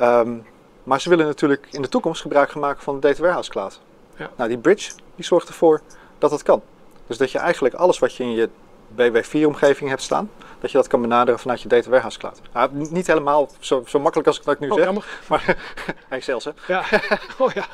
[0.01, 0.45] Um,
[0.83, 3.81] maar ze willen natuurlijk in de toekomst gebruik gaan maken van de Data Warehouse Cloud.
[4.17, 4.29] Ja.
[4.35, 5.81] Nou, die bridge die zorgt ervoor
[6.17, 6.61] dat dat kan.
[7.07, 8.49] Dus dat je eigenlijk alles wat je in je
[8.95, 10.29] BW4-omgeving hebt staan,
[10.59, 12.41] dat je dat kan benaderen vanuit je Data Warehouse Cloud.
[12.53, 15.05] Nou, niet helemaal zo, zo makkelijk als ik dat nu oh, zeg, jammer.
[15.29, 15.57] maar
[16.09, 16.51] hij zelfs hè.
[16.67, 16.83] Ja,
[17.39, 17.65] oh ja,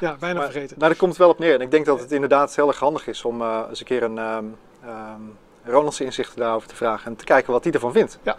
[0.00, 0.76] ja bijna maar, vergeten.
[0.78, 1.54] Nou, daar komt het wel op neer.
[1.54, 4.02] En ik denk dat het inderdaad heel erg handig is om uh, eens een keer
[4.02, 8.18] een um, um, Ronald's inzichten daarover te vragen en te kijken wat hij ervan vindt.
[8.22, 8.36] Ja,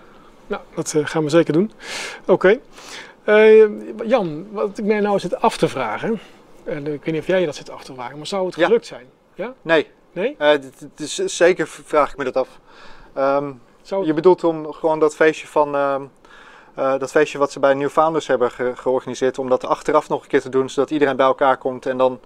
[0.48, 1.72] nou, dat uh, gaan we zeker doen.
[2.26, 2.32] Oké.
[2.32, 2.62] Okay.
[3.60, 3.70] Uh,
[4.06, 6.20] Jan, wat ik mij nou zit af te vragen,
[6.64, 8.56] en ik weet niet of jij je dat zit af te vragen, maar zou het
[8.56, 8.96] gelukt ja.
[8.96, 9.06] zijn?
[9.34, 9.54] Ja?
[9.62, 9.88] Nee.
[10.12, 10.36] Nee?
[10.40, 10.54] Uh,
[10.98, 12.60] is, zeker vraag ik me dat af.
[13.18, 13.62] Um,
[14.06, 16.02] je bedoelt om gewoon dat feestje van uh,
[16.76, 20.28] dat feestje wat ze bij New Founders hebben ge georganiseerd, om dat achteraf nog een
[20.28, 22.20] keer te doen, zodat iedereen bij elkaar komt en dan.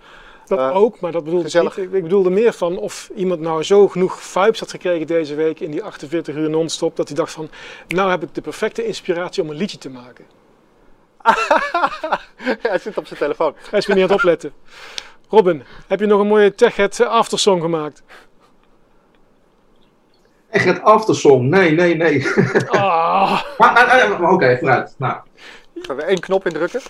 [0.58, 1.78] Dat ook, maar dat bedoelde ik niet.
[1.78, 5.60] Ik, ik bedoelde meer van of iemand nou zo genoeg vibes had gekregen deze week
[5.60, 7.50] in die 48 uur non-stop, dat hij dacht van,
[7.88, 10.26] nou heb ik de perfecte inspiratie om een liedje te maken.
[12.70, 13.54] hij zit op zijn telefoon.
[13.70, 14.54] Hij is weer niet aan het opletten.
[15.30, 18.04] Robin, heb je nog een mooie TechHead aftersong gemaakt?
[20.52, 21.50] TechHead aftersong?
[21.50, 22.28] Nee, nee, nee.
[22.68, 23.42] Ah.
[23.58, 24.96] maar, Oké, okay, vooruit.
[24.98, 25.18] Nou.
[25.76, 26.82] Gaan we één knop indrukken?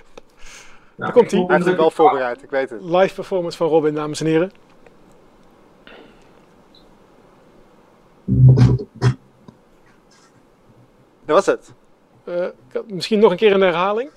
[1.02, 1.39] Daar komt hij.
[1.39, 2.82] Hij heeft het wel voorbereid, ik weet het.
[2.82, 4.52] Live performance van Robin, dames en heren.
[11.26, 11.74] Dat was het.
[12.26, 12.45] Uh,
[12.88, 14.12] misschien nog een keer een herhaling.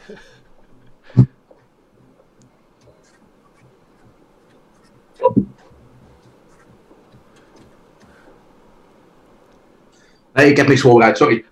[10.35, 11.45] Nee, ik heb niks voorbereid, sorry.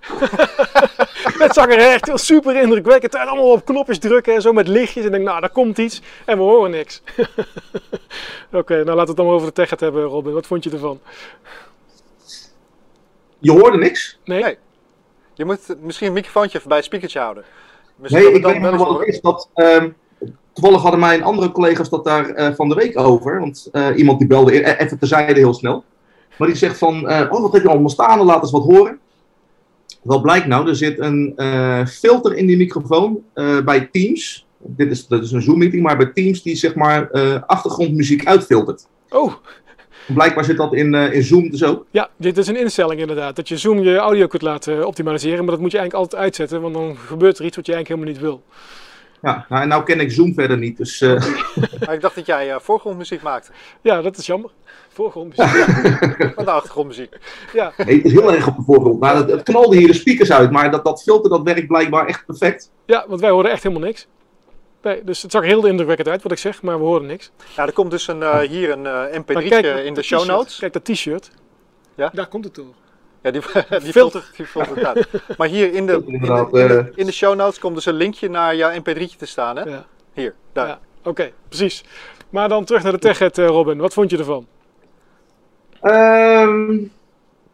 [1.45, 3.29] het zag er echt super indrukwekkend uit.
[3.29, 5.03] Allemaal op knopjes drukken en zo met lichtjes.
[5.03, 6.03] En ik denk, nou, daar komt iets.
[6.25, 7.03] En we horen niks.
[7.17, 10.33] Oké, okay, nou laten we het dan over de tech hebben, Robin.
[10.33, 11.01] Wat vond je ervan?
[13.39, 14.19] Je hoorde niks?
[14.25, 14.43] Nee.
[14.43, 14.57] nee.
[15.35, 17.45] Je moet misschien een microfoontje even bij het speakertje houden.
[17.97, 19.49] Misschien nee, ik weet nog wel is dat...
[19.55, 19.97] Um,
[20.53, 23.41] toevallig hadden mijn andere collega's dat daar uh, van de week over.
[23.41, 25.85] Want uh, iemand die belde e-, even terzijde heel snel.
[26.37, 28.99] Maar die zegt van, uh, oh wat heb je allemaal staan, laat eens wat horen.
[30.03, 30.69] Wat blijkt nou?
[30.69, 34.47] Er zit een uh, filter in die microfoon uh, bij Teams.
[34.59, 37.11] Dit is, dat is een Zoom-meeting, maar bij Teams die zeg maar
[37.47, 38.87] achtergrondmuziek uitfiltert.
[39.09, 39.33] Oh.
[40.07, 41.87] Blijkbaar zit dat in, in Zoom dus ook.
[41.91, 43.37] Ja, dit is een instelling inderdaad.
[43.37, 46.61] Dat je Zoom je audio kunt laten optimaliseren, maar dat moet je eigenlijk altijd uitzetten,
[46.61, 48.43] want dan gebeurt er iets wat je eigenlijk helemaal niet wil.
[49.23, 51.01] Ja, nou, en nou ken ik Zoom verder niet, dus...
[51.03, 51.93] Uh...
[51.93, 53.53] ik dacht dat jij uh, voorgrondmuziek maakte.
[53.81, 54.51] Ja, dat is jammer.
[54.93, 55.55] Voorgrondmuziek.
[55.55, 56.33] Ja.
[56.35, 57.17] Van de achtergrondmuziek.
[57.53, 57.73] Ja.
[57.77, 59.01] Nee, het is heel erg op de voorgrond.
[59.01, 62.07] Maar het, het knalde hier de speakers uit, maar dat, dat filter dat werkt blijkbaar
[62.07, 62.71] echt perfect.
[62.85, 64.07] Ja, want wij hoorden echt helemaal niks.
[64.83, 67.31] Nee, dus het zag er heel indrukwekkend uit wat ik zeg, maar we horen niks.
[67.57, 70.59] Ja, er komt dus een, uh, hier een mp3 in de show notes.
[70.59, 71.31] Kijk, dat t-shirt.
[71.95, 72.11] Ja?
[72.13, 72.75] Daar komt het door.
[73.23, 73.43] Ja, die,
[73.83, 74.31] die filter.
[74.37, 75.09] Die filter uit.
[75.37, 77.95] Maar hier in de, in, de, in, de, in de show notes komt dus een
[77.95, 79.63] linkje naar jouw mp3'tje te staan, hè?
[79.63, 79.87] Ja.
[80.13, 80.67] Hier, daar.
[80.67, 81.85] Ja, Oké, okay, precies.
[82.31, 83.79] Maar dan terug naar de TechHead, Robin.
[83.79, 84.47] Wat vond je ervan?
[85.83, 86.91] Um,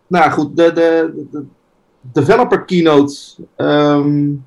[0.07, 1.45] nou goed, de, de, de
[2.01, 3.14] developer keynote.
[3.57, 4.47] Um,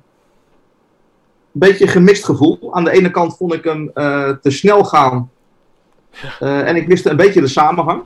[1.52, 2.74] een beetje een gemixt gevoel.
[2.74, 5.30] Aan de ene kant vond ik hem uh, te snel gaan.
[6.40, 8.02] Uh, en ik miste een beetje de samenhang.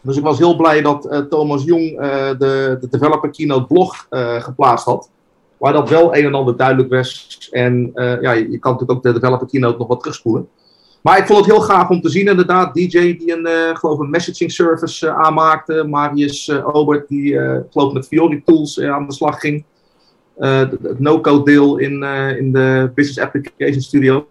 [0.00, 1.98] Dus ik was heel blij dat uh, Thomas Jong
[2.38, 4.06] de, de Developer Keynote blog
[4.38, 5.10] geplaatst had.
[5.56, 7.48] Waar dat wel een en ander duidelijk was.
[7.50, 10.48] En ja, je kan natuurlijk ook de Developer Keynote nog wat terugspoelen.
[11.02, 12.74] Maar ik vond het heel gaaf om te zien, inderdaad.
[12.74, 15.84] DJ die een, uh, geloof een messaging service uh, aanmaakte.
[15.84, 17.38] Marius uh, Obert die,
[17.70, 19.64] geloof met Fiori Tools aan de slag ging.
[20.36, 22.02] het no-code deel in,
[22.38, 24.26] in de Business Application Studio.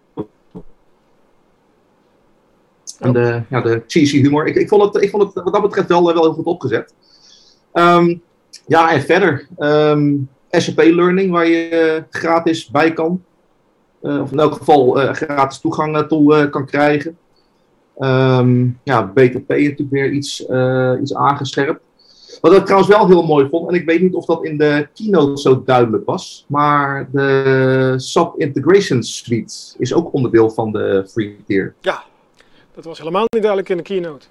[3.00, 4.48] En de, ja, de cheesy humor.
[4.48, 6.94] Ik, ik, vond het, ik vond het wat dat betreft wel, wel heel goed opgezet.
[7.74, 8.22] Um,
[8.68, 9.48] ja, en verder.
[9.58, 10.16] Ehm,
[10.52, 13.24] SAP Learning, waar je gratis bij kan.
[14.04, 17.18] Uh, of in elk geval uh, gratis toegang toe kan krijgen.
[18.00, 20.46] Um, ja, BTP natuurlijk weer iets,
[21.02, 21.82] iets aangescherpt.
[22.42, 24.88] Wat ik trouwens wel heel mooi vond, en ik weet niet of dat in de
[24.94, 31.38] keynote zo duidelijk was, maar de SAP Integration Suite is ook onderdeel van de free
[31.48, 31.74] tier.
[31.82, 32.04] Ja,
[32.76, 34.26] dat was helemaal niet duidelijk in de keynote.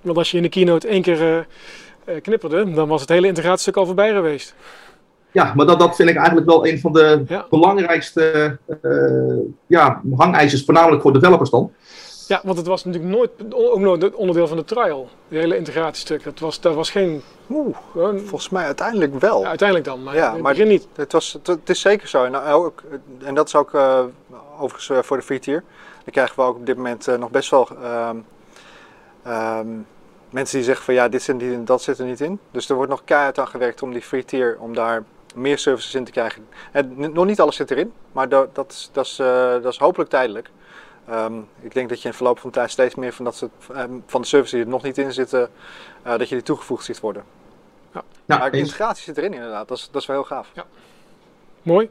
[0.00, 1.46] Want als je in de keynote één keer
[2.22, 4.54] knipperde, dan was het hele integratiestuk al voorbij geweest.
[5.36, 10.64] Ja, maar dat, dat vind ik eigenlijk wel een van de belangrijkste uh, ja, hangijzers,
[10.64, 11.72] voornamelijk voor developers dan.
[12.28, 16.24] Ja, want het was natuurlijk nooit, ook nooit onderdeel van de trial, het hele integratiestuk.
[16.24, 17.22] Dat was, dat was geen...
[17.50, 17.76] Oeh,
[18.16, 19.40] volgens mij uiteindelijk wel.
[19.40, 20.88] Ja, uiteindelijk dan, maar, ja, maar begin niet.
[20.94, 22.24] Het, was, het, is zeker zo.
[22.24, 22.82] En, ook,
[23.24, 24.00] en dat is ook uh,
[24.58, 25.64] overigens voor de free tier.
[26.04, 27.68] Dan krijgen we ook op dit moment uh, nog best wel
[28.08, 28.24] um,
[29.32, 29.86] um,
[30.30, 32.38] mensen die zeggen van ja, dit zit en dat zit er niet in.
[32.50, 35.04] Dus er wordt nog keihard aan gewerkt om die free tier, om daar
[35.36, 36.46] meer services in te krijgen.
[36.72, 39.78] En nog niet alles zit erin, maar dat, dat, is, dat, is, uh, dat is
[39.78, 40.50] hopelijk tijdelijk.
[41.10, 43.50] Um, ik denk dat je in verloop van de tijd steeds meer van, dat soort,
[44.06, 45.50] van de services die er nog niet in zitten,
[46.06, 47.24] uh, dat je die toegevoegd ziet worden.
[47.94, 48.02] Ja.
[48.24, 50.50] Ja, maar de integratie zit erin inderdaad, dat is, dat is wel heel gaaf.
[50.54, 50.64] Ja.
[51.62, 51.90] Mooi.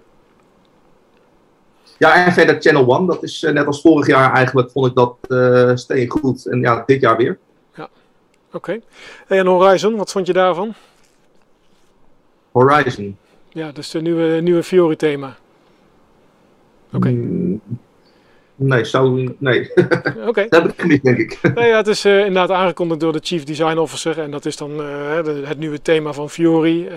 [1.98, 4.96] Ja, en verder Channel One, dat is uh, net als vorig jaar eigenlijk, vond ik
[4.96, 6.46] dat uh, steen goed.
[6.46, 7.40] En ja, dit jaar weer.
[7.74, 7.90] Ja,
[8.48, 8.56] oké.
[8.56, 8.82] Okay.
[9.28, 10.74] En Horizon, wat vond je daarvan?
[12.52, 13.18] Horizon?
[13.56, 15.38] Ja, dus de nieuwe, nieuwe Fiori thema.
[16.88, 16.96] Oké.
[16.96, 17.12] Okay.
[17.12, 17.62] Mm,
[18.56, 19.72] Nee, zou, nee.
[20.30, 20.46] Oké.
[20.50, 21.40] dat heb ik gemist, denk ik.
[21.56, 24.20] Nou ja, het is uh, inderdaad aangekondigd door de Chief Design Officer.
[24.20, 24.78] En dat is dan uh,
[25.24, 26.86] de, het nieuwe thema van Fiori.
[26.86, 26.92] Uh,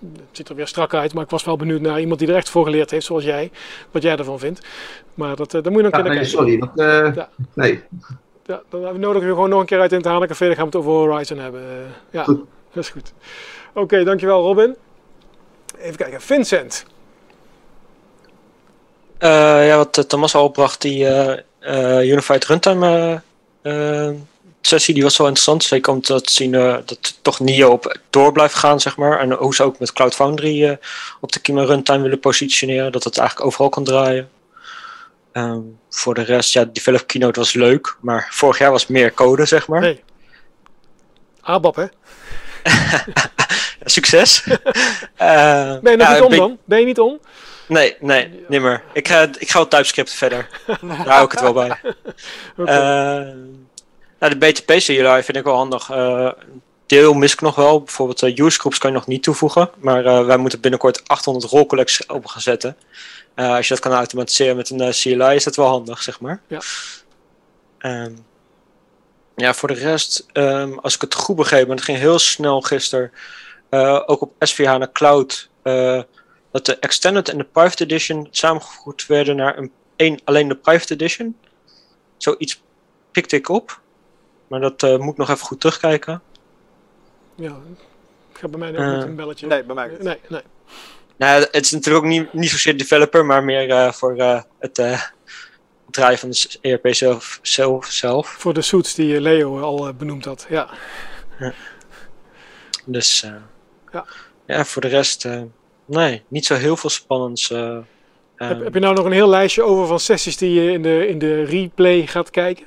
[0.00, 2.34] het ziet er weer strak uit, maar ik was wel benieuwd naar iemand die er
[2.34, 3.50] echt voor geleerd heeft, zoals jij.
[3.90, 4.66] Wat jij ervan vindt.
[5.14, 6.26] Maar dat, daar moet je nog ja, nee, kijken.
[6.26, 6.70] Sorry, dat,
[7.14, 7.28] ja.
[7.54, 7.82] nee.
[8.46, 10.46] Ja, dan nodigen we gewoon nog een keer uit in het Hanencafé.
[10.46, 11.62] Dan gaan we het over Horizon hebben.
[12.10, 12.36] ja, dat
[12.72, 13.12] is goed.
[13.72, 14.76] Oké, dankjewel Robin.
[15.82, 16.84] Even kijken, Vincent.
[19.18, 23.22] Uh, ja, wat Thomas al bracht, die uh, Unified Runtime
[24.60, 25.64] sessie, die was wel interessant.
[25.64, 29.18] Zeker om te zien dat toch NIO op door blijft gaan, zeg maar.
[29.18, 30.78] En hoe ze ook met Cloud Foundry
[31.20, 32.92] op de Kima Runtime willen positioneren.
[32.92, 34.30] Dat het eigenlijk overal kan draaien.
[35.32, 39.46] Um, voor de rest, ja, Develop Keynote was leuk, maar vorig jaar was meer code,
[39.46, 39.80] zeg maar.
[39.80, 40.02] Nee.
[41.40, 41.86] ABAP, hè?
[43.84, 44.42] Succes.
[45.82, 46.58] ben je nog niet om dan?
[46.64, 47.20] Ben je niet om?
[47.66, 48.82] Nee, nee, niet meer.
[48.92, 50.48] Ik ga, ik ga wel TypeScript verder.
[50.82, 51.80] Daar hou ik het wel bij.
[52.56, 53.26] okay.
[53.26, 53.34] uh,
[54.18, 55.90] nou, de BTP CLI vind ik wel handig.
[55.90, 56.30] Uh,
[56.86, 57.82] deel mis ik nog wel.
[57.82, 59.70] Bijvoorbeeld uh, use groups kan je nog niet toevoegen.
[59.76, 62.76] Maar uh, wij moeten binnenkort 800 rolcollects open gaan zetten.
[63.34, 66.40] als je dat kan automatiseren met een CLI is dat wel handig, zeg maar.
[66.46, 66.60] Ja.
[67.78, 68.24] Um,
[69.36, 73.12] ja, voor de rest, um, als ik het goed begreep, het ging heel snel gisteren.
[74.06, 75.50] Ook op SVH naar Cloud
[76.52, 81.36] dat de Extended en de Private Edition samengevoegd werden naar een, alleen de Private Edition.
[82.16, 82.62] Zoiets
[83.10, 83.80] pikte ik op.
[84.46, 86.22] Maar dat uh, moet ik nog even goed terugkijken.
[87.34, 87.56] Ja,
[88.32, 89.46] ik ga bij mij uh, niet een belletje.
[89.46, 90.02] Nee, bij mij niet.
[90.02, 90.42] Nee, nee.
[91.16, 95.02] Nou, het is natuurlijk ook niet, niet zozeer developer, maar meer uh, voor het
[95.90, 98.28] draaien van de ERP zelf, zelf, zelf.
[98.28, 100.70] Voor de suits die Leo al benoemd had, ja.
[101.38, 101.52] ja.
[102.84, 103.26] Dus
[103.92, 104.06] ja.
[104.46, 105.26] ja, voor de rest
[105.84, 107.50] Nee, niet zo heel veel spannends.
[107.50, 107.78] Uh,
[108.36, 111.08] heb, heb, je nou nog een heel lijstje over van sessies die je in de,
[111.08, 112.66] in de replay gaat kijken?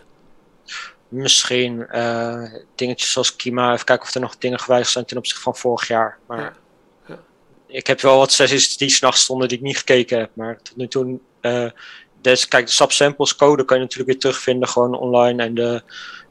[1.07, 2.43] Misschien uh,
[2.76, 3.73] dingetjes zoals Kima.
[3.73, 6.17] Even kijken of er nog dingen gewijzigd zijn ten opzichte van vorig jaar.
[6.28, 6.53] Maar ja.
[7.07, 7.19] Ja.
[7.67, 10.30] ik heb wel wat sessies die s'nachts stonden die ik niet gekeken heb.
[10.34, 11.19] Maar tot nu toe.
[11.41, 11.69] Uh,
[12.21, 15.43] dus, kijk, de subsamples code kan je natuurlijk weer terugvinden gewoon online.
[15.43, 15.82] En de,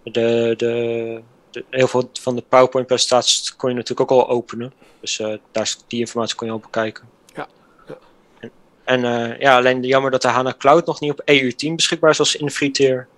[0.02, 1.22] de, de,
[1.54, 4.72] de heel veel van de PowerPoint presentaties kon je natuurlijk ook al openen.
[5.00, 7.08] Dus uh, daar, die informatie kon je op bekijken.
[7.34, 7.48] Ja.
[7.86, 7.98] ja.
[8.38, 8.50] En,
[8.84, 12.18] en uh, ja, alleen jammer dat de HANA Cloud nog niet op EU10 beschikbaar is
[12.18, 13.08] als in de free tier.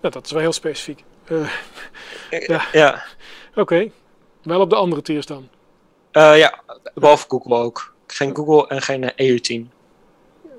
[0.00, 1.04] Ja, dat is wel heel specifiek.
[1.28, 1.50] Uh,
[2.30, 2.64] ja.
[2.72, 3.04] ja.
[3.50, 3.60] Oké.
[3.60, 3.92] Okay.
[4.42, 5.48] Wel op de andere tiers dan?
[6.12, 6.62] ja,
[6.94, 7.94] behalve Google ook.
[8.06, 9.78] Geen Google en geen EU10.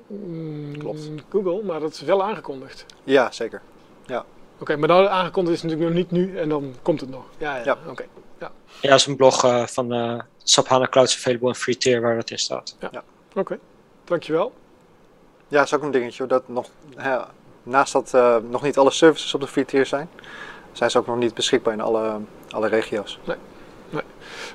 [0.06, 1.10] Mm, Klopt.
[1.28, 2.86] Google, maar dat is wel aangekondigd.
[3.04, 3.62] Ja, zeker.
[4.06, 4.24] Ja.
[4.62, 7.24] Oké, maar dat aangekondigd is natuurlijk nog niet nu en dan komt het nog.
[7.38, 7.64] Ja, ja.
[7.64, 7.78] ja.
[7.86, 8.04] oké.
[8.38, 8.50] Ja.
[8.80, 12.00] ja, dat is een blog uh, van uh, SAP HANA Cloud Available en Free Tier
[12.00, 12.76] waar dat in staat.
[12.80, 13.02] Ja, ja.
[13.34, 13.58] oké.
[14.04, 14.52] Dankjewel.
[15.48, 16.68] Ja, is ook een dingetje dat nog...
[16.96, 17.28] Ja,
[17.62, 20.08] naast dat nog niet alle services op de free tier zijn,
[20.72, 23.18] zijn ze ook nog niet beschikbaar in alle, alle regio's.
[23.24, 23.36] Nee.
[23.92, 24.02] Nee.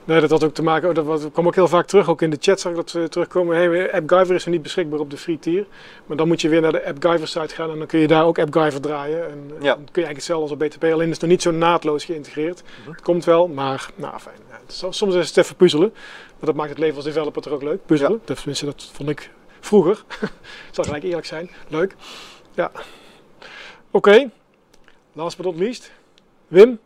[0.04, 2.38] nee, dat had ook te maken, dat kwam ook heel vaak terug, ook in de
[2.40, 3.56] chat zag ik dat ze terugkomen.
[3.56, 5.66] Hey, AppGyver is er niet beschikbaar op de free tier.
[6.06, 8.26] Maar dan moet je weer naar de AppGyver site gaan en dan kun je daar
[8.26, 9.30] ook AppGyver draaien.
[9.30, 9.76] En ja.
[9.76, 12.06] dan kun je eigenlijk hetzelfde als op BTP, alleen is het nog niet zo naadloos
[12.06, 12.64] geïntegreerd.
[12.82, 12.92] Mhm.
[12.92, 14.38] Het komt wel, maar nou fijn.
[14.50, 14.60] Ja,
[14.90, 15.92] soms is het even puzzelen,
[16.30, 18.22] maar dat maakt het leven als developer toch ook leuk, puzzelen.
[18.26, 18.34] Ja.
[18.36, 20.04] Tenminste, dat vond ik vroeger.
[20.72, 21.96] zal gelijk eerlijk zijn, leuk.
[22.54, 22.72] Ja.
[23.92, 24.30] Oké,
[25.14, 25.92] last but not least,
[26.48, 26.80] Wim.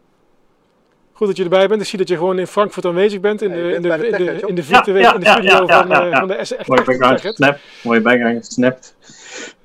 [1.22, 1.82] Goed dat je erbij bent.
[1.82, 3.41] Ik zie dat je gewoon in Frankfurt aanwezig bent.
[3.41, 6.28] In de, in de, in de, in de virtuele in de studio van, uh, van
[6.28, 7.57] de echt Mooi background snap.
[7.84, 8.95] Mooie background snapt.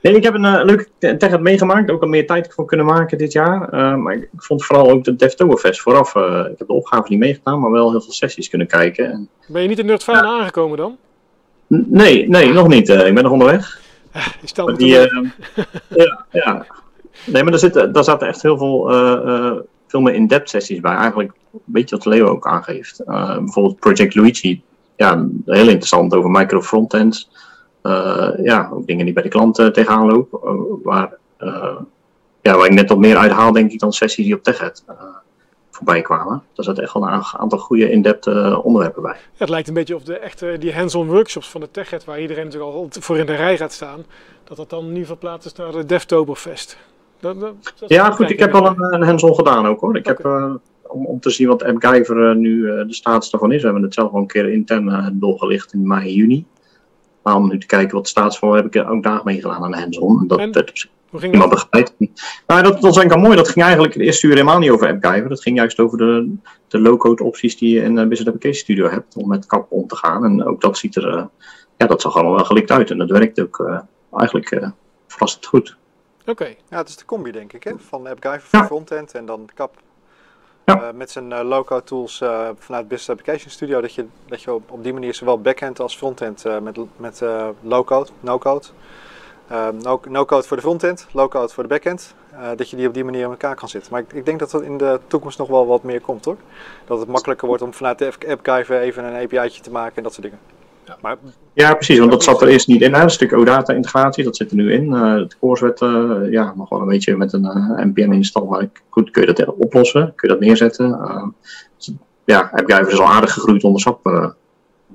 [0.00, 1.90] Nee, ik heb een uh, leuke tech meegemaakt.
[1.90, 3.74] Ook al meer tijd voor kunnen maken dit jaar.
[3.74, 6.14] Uh, maar ik vond vooral ook de DevTowerfest vooraf.
[6.50, 9.10] ik heb de opgave niet meegedaan, maar wel heel veel sessies kunnen kijken.
[9.10, 10.96] En, ben je niet in Nerdfaan aangekomen dan?
[11.66, 12.88] Nee, nee, nog niet.
[12.88, 13.80] ik ben nog onderweg.
[14.12, 14.88] je stelt die,
[15.88, 16.66] ja, ja.
[17.24, 18.90] Nee, maar zit, daar zaten echt heel veel
[19.86, 20.94] veel meer in-depth sessies bij.
[20.94, 23.00] Eigenlijk een beetje wat Leo ook aangeeft.
[23.06, 24.62] Uh, bijvoorbeeld Project Luigi.
[24.96, 27.30] Ja, heel interessant over micro frontends.
[27.82, 30.38] Uh, ja, ook dingen die bij de klanten tegenaan lopen.
[30.82, 31.18] Waar,
[32.42, 34.84] ja, waar ik net wat meer uithaal, denk ik, dan sessies die op TechEd
[35.70, 36.42] voorbij kwamen.
[36.54, 38.26] Daar zat echt wel een aantal goede in-depth
[38.62, 39.16] onderwerpen bij.
[39.36, 42.44] Het lijkt een beetje of de echte die hands-on workshops van de TechEd, waar iedereen
[42.44, 44.04] natuurlijk al voor in de rij gaat staan,
[44.44, 46.78] dat dat dan nu verplaatst is naar de DevToberfest
[47.86, 49.96] ja, goed, ik heb wel een, een hands-on gedaan ook hoor.
[49.96, 53.52] Ik heb, uh, om, om te zien wat AppGyver uh, nu uh, de status daarvan
[53.52, 53.58] is.
[53.58, 56.46] We hebben het zelf al een keer intern doorgelicht in mei, juni.
[57.22, 59.64] Maar om nu te kijken wat de status van heb ik ook daar mee gedaan
[59.64, 60.26] aan hands-on.
[60.26, 60.88] Dat werd
[61.22, 61.94] iemand begeleid.
[62.46, 63.36] Nou, dat, dat was eigenlijk al mooi.
[63.36, 65.28] Dat ging eigenlijk de eerste uur helemaal niet over AppGyver.
[65.28, 66.34] Dat ging juist over de,
[66.68, 69.16] de low-code opties die je in Business Application Studio hebt.
[69.16, 70.24] Om met kap om te gaan.
[70.24, 71.28] En ook dat ziet er,
[71.76, 72.90] ja, dat zag allemaal wel gelikt uit.
[72.90, 74.70] En dat werkt ook eigenlijk
[75.06, 75.76] verrassend goed.
[76.26, 76.54] Oké.
[76.68, 77.72] Ja, het is de combi denk ik, hè?
[77.78, 79.74] van AppGyver voor frontend en dan Cap
[80.64, 80.82] ja.
[80.82, 84.52] Uh, met zijn uh, low-code tools uh, vanuit Business Application Studio, dat je, dat je
[84.52, 87.20] op, op die manier zowel backend als frontend met, met
[87.60, 88.66] low-code, no-code,
[89.72, 92.14] no-code no voor de frontend, low-code voor de backend,
[92.56, 93.92] dat je die op die manier in elkaar kan zetten.
[93.92, 96.36] Maar ik, ik, denk dat er in de toekomst nog wel wat meer komt hoor.
[96.84, 100.12] Dat het makkelijker wordt om vanuit de AppGyver even een API'tje te maken en dat
[100.12, 100.55] soort dingen.
[100.86, 101.16] Ja, maar,
[101.52, 102.94] ja, precies, want dat zat er eerst niet in.
[102.94, 103.02] Hè.
[103.02, 104.84] Een stuk OData-integratie, dat zit er nu in.
[104.84, 108.44] Uh, het course werd uh, ja, nog wel een beetje met een uh, eh, NPM-install.
[108.44, 110.12] Maar goed, kun je dat oplossen?
[110.14, 110.88] Kun je dat neerzetten?
[112.24, 114.32] ja, AppGyver is al aardig gegroeid onder, SAP, onder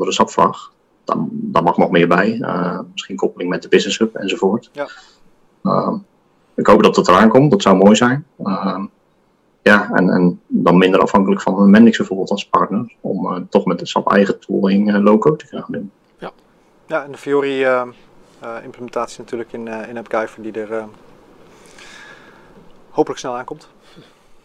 [0.08, 0.74] de SAP-vlag.
[1.04, 2.46] Dan, dan mag nog meer bij.
[2.92, 4.70] misschien koppeling met de Business Hub enzovoort.
[4.74, 4.90] Ja.
[6.56, 8.26] ik hoop dat dat eraan komt, dat zou mooi zijn.
[9.62, 12.94] Ja, en, en dan minder afhankelijk van Mendix bijvoorbeeld als partner.
[13.02, 15.92] Om toch met de SAP eigen tooling low-code te gaan doen.
[16.92, 17.84] Ja, en de Fiori uh,
[18.44, 20.86] uh, implementatie natuurlijk in, uh, in AppGyver die er
[22.90, 23.70] hopelijk snel aankomt.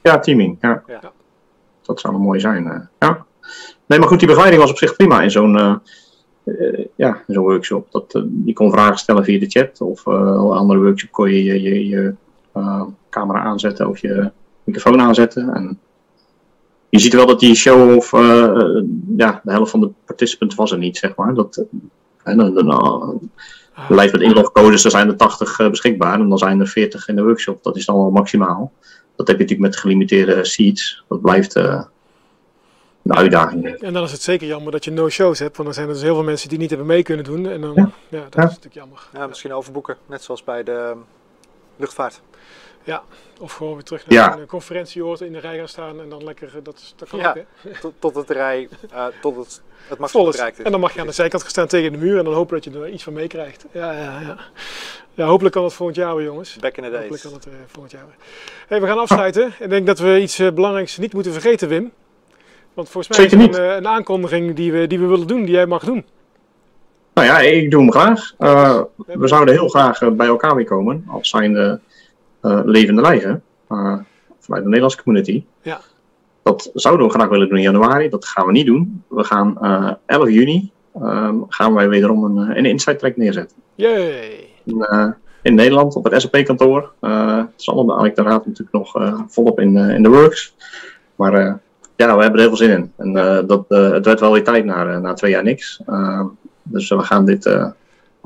[0.02, 0.58] Ja, teaming.
[0.60, 0.82] Ja.
[0.86, 1.00] ja.
[1.82, 2.88] Dat zou nog mooi zijn.
[2.98, 3.26] ja.
[3.86, 5.80] Nee, maar goed, die begeleiding was op zich prima in zo'n
[6.94, 7.90] ja, zo'n workshop.
[7.90, 11.62] Dat, je kon vragen stellen via de chat of een andere workshop kon je je,
[11.62, 12.14] je, je
[13.10, 14.30] camera aanzetten of je
[14.66, 15.54] microfoon aanzetten.
[15.54, 15.80] En
[16.88, 18.10] je ziet wel dat die show of
[19.16, 21.34] ja, de helft van de participants was er niet, zeg maar.
[21.34, 21.64] Dat,
[22.22, 23.20] en dan, dan, dan
[23.88, 27.16] lijst met inlogcodes, er zijn er 80 uh, beschikbaar en dan zijn er 40 in
[27.16, 27.62] de workshop.
[27.62, 28.72] Dat is dan al maximaal.
[29.16, 31.04] Dat heb je natuurlijk met gelimiteerde seats.
[31.08, 31.82] Dat blijft uh,
[33.02, 33.66] een uitdaging.
[33.66, 36.02] En dan is het zeker jammer dat je no-shows hebt, want dan zijn er dus
[36.02, 37.46] heel veel mensen die niet hebben mee kunnen doen.
[37.46, 39.08] En dan, ja, ja dat is natuurlijk jammer.
[39.12, 40.98] Ja, misschien overboeken, net zoals bij de ehm,
[41.76, 42.20] luchtvaart.
[42.87, 43.03] Ja,
[43.41, 46.49] of gewoon weer terug naar een conferentieoord in de rij gaan staan en dan lekker,
[46.49, 47.80] eh, dat, dat kan ja, ook, hè?
[47.80, 50.64] Tot, tot het rij, uh, tot het, het maximum bereikt is.
[50.64, 52.55] En dan mag je aan de zijkant gaan staan tegen de muur en dan hopen
[52.55, 53.64] dat je er iets van meekrijgt.
[53.72, 54.37] Ja, ja, ja.
[55.14, 56.57] Ja, hopelijk kan het volgend jaar weer, jongens.
[56.57, 57.01] Back in the days.
[57.01, 58.16] Hopelijk kan het uh, volgend jaar weer.
[58.68, 59.53] Hey, we gaan afsluiten.
[59.59, 61.93] Ik denk dat we iets uh, belangrijks niet moeten vergeten, Wim.
[62.74, 65.45] Want volgens mij Zeker is er een, een, aankondiging die we, die we willen doen,
[65.45, 66.05] die jij mag doen.
[67.14, 68.32] Nou ja, ik doe hem graag.
[68.97, 71.86] we zouden heel graag bij elkaar weer komen als zijnde uh,
[72.64, 73.97] levende lijven uh,
[74.38, 75.44] vanuit de Nederlandse community.
[75.62, 75.80] Ja.
[76.42, 78.09] Dat zouden we graag willen doen in januari.
[78.09, 79.05] Dat gaan we niet doen.
[79.09, 83.57] We gaan uh, 11 juni ehm, gaan wij wederom een, een Insight Track neerzetten.
[83.74, 84.49] Yay!
[84.64, 86.92] In, in Nederland op het SAP-kantoor.
[87.01, 90.55] het is allemaal eigenlijk natuurlijk nog volop in, in de works.
[91.14, 91.32] Maar
[91.97, 92.92] ja, we hebben er heel veel zin in.
[92.97, 93.12] En
[93.47, 95.80] dat, het werd wel weer tijd na, na twee jaar niks.
[96.62, 97.44] dus we gaan dit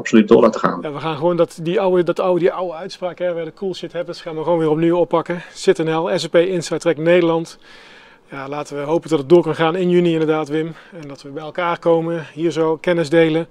[0.00, 0.80] absoluut door laten gaan.
[0.80, 3.74] We gaan gewoon dat, die, oude, dat oude, die oude uitspraak, hè, waar de cool
[3.74, 5.42] shit hebben, gaan we gewoon weer opnieuw oppakken.
[5.54, 7.58] ZNL, SAP Inside Track Nederland.
[8.30, 10.74] Ja, laten we hopen dat het door kan gaan in juni inderdaad, Wim.
[11.02, 13.46] En dat we bij elkaar komen, hier zo kennis delen.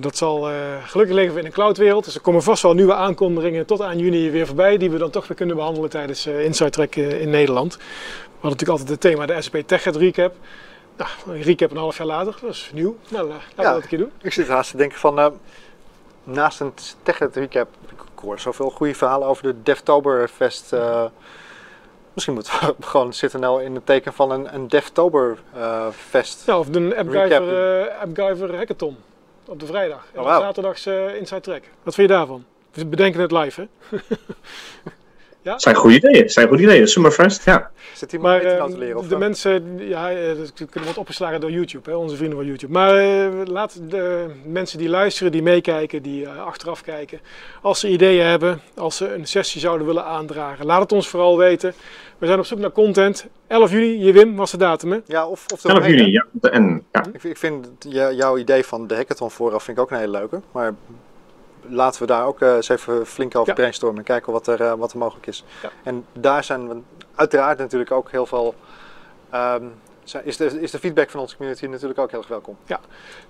[0.00, 0.48] dat zal
[0.84, 2.04] gelukkig liggen we in een cloudwereld.
[2.04, 4.76] Dus er komen vast wel nieuwe aankondigingen tot aan juni weer voorbij.
[4.76, 7.76] Die we dan toch weer kunnen behandelen tijdens Inside Track in Nederland.
[7.76, 7.82] We
[8.48, 10.34] hadden natuurlijk altijd het thema de SAP TechEd Recap.
[11.02, 12.96] Nou, een recap een half jaar later, dat is nieuw.
[13.08, 14.12] Nou, laten we dat een keer doen.
[14.22, 15.38] Ik zit haast te denken van,
[16.24, 16.72] naast een
[17.02, 20.72] TechEd Recap, ik hoor zoveel goede verhalen over de Devtoberfest.
[20.72, 21.04] Uh,
[22.12, 26.40] Misschien moeten we gewoon zitten nou in het teken van een, een Devtoberfest.
[26.40, 28.96] Uh, ja, of een AppGyver, uh, AppGyver Hackathon
[29.44, 30.06] op de vrijdag.
[30.12, 30.40] En oh, wow.
[30.40, 31.62] zaterdags Inside Track.
[31.82, 32.44] Wat vind je daarvan?
[32.72, 33.98] We bedenken het live, hè?
[35.42, 35.58] Ja?
[35.58, 36.28] zijn goede ideeën.
[36.30, 36.88] zijn goede ideeën.
[36.88, 37.70] Summerfest, ja.
[37.94, 38.96] Zit iemand maar, uh, te leren?
[38.96, 42.46] Of de mensen, ja, eh, dat kunnen worden opgeslagen door YouTube, hè, onze vrienden van
[42.46, 42.72] YouTube.
[42.72, 47.20] Maar uh, laat de mensen die luisteren, die meekijken, die uh, achteraf kijken,
[47.62, 51.38] als ze ideeën hebben, als ze een sessie zouden willen aandragen, laat het ons vooral
[51.38, 51.74] weten.
[52.18, 53.26] We zijn op zoek naar content.
[53.46, 54.98] 11 juli, je Wim, was de datum, hè?
[55.06, 56.26] Ja, of, of 11 juli, ja.
[56.30, 57.04] De N, ja.
[57.12, 60.40] Ik, ik vind jouw idee van de hackathon vooraf vind ik ook een hele leuke.
[60.52, 60.74] Maar
[61.68, 63.54] laten we daar ook uh, eens even flink over ja.
[63.54, 65.44] brainstormen en kijken wat er, uh, wat er mogelijk is.
[65.62, 65.70] Ja.
[65.82, 66.76] En daar zijn we
[67.14, 68.54] uiteraard natuurlijk ook heel veel.
[69.34, 69.72] Um,
[70.24, 72.56] is de, is de feedback van onze community natuurlijk ook heel erg welkom.
[72.66, 72.80] Ja,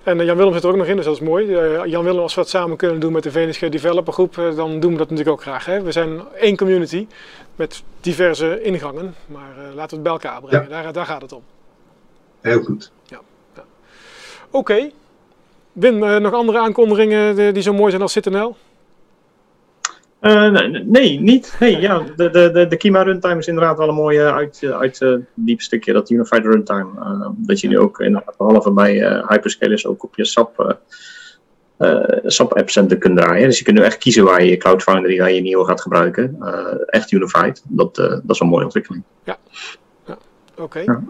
[0.02, 1.46] en uh, Jan Willem zit er ook nog in, dus dat is mooi.
[1.88, 4.92] Jan Willem, als we dat samen kunnen doen met de VNSG Developer Groep, dan doen
[4.92, 5.64] we dat natuurlijk ook graag.
[5.64, 5.82] Hè?
[5.82, 7.06] We zijn één community
[7.56, 10.68] met diverse ingangen, maar laten we het bij elkaar brengen.
[10.68, 10.82] Ja.
[10.82, 11.42] Daar, daar gaat het om.
[12.40, 12.92] Heel goed.
[13.02, 13.20] Ja.
[14.50, 14.90] Oké,
[15.72, 18.56] Wim, uh, nog andere aankondigingen die, die zo mooi zijn als CityNL?
[20.20, 20.50] Uh,
[20.84, 21.56] nee, niet.
[21.60, 25.00] Nee, ja, de, de, de, de Kima runtime is inderdaad wel een mooie uit, uit
[25.00, 26.88] uh, diep stukje, dat unified runtime.
[27.36, 30.76] Dat je nu ook inderdaad behalve bij hyperscalers ook op je SAP,
[32.24, 33.48] SAP App Center kunt draaien.
[33.48, 35.80] Dus je kunt nu echt kiezen waar je je Cloud Foundry, waar je nieuwe gaat
[35.80, 36.36] gebruiken.
[36.86, 37.62] echt unified.
[37.68, 39.04] Dat, dat is een mooie ontwikkeling.
[39.24, 39.36] Ja,
[40.06, 40.18] ja.
[40.52, 40.62] oké.
[40.62, 40.84] Okay.
[40.84, 41.02] Ja.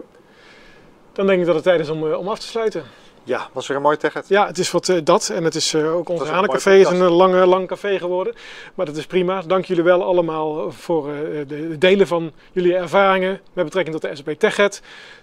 [1.13, 2.83] Dan denk ik dat het tijd is om, om af te sluiten.
[3.25, 4.23] Ja, was weer een mooi tegen.
[4.27, 5.29] Ja, het is wat uh, dat.
[5.29, 8.33] En het is uh, ook ons Hanencafé is een lange, lang café geworden.
[8.75, 9.41] Maar dat is prima.
[9.41, 14.15] Dank jullie wel allemaal voor uh, de delen van jullie ervaringen met betrekking tot de
[14.15, 14.81] SAP TechEd.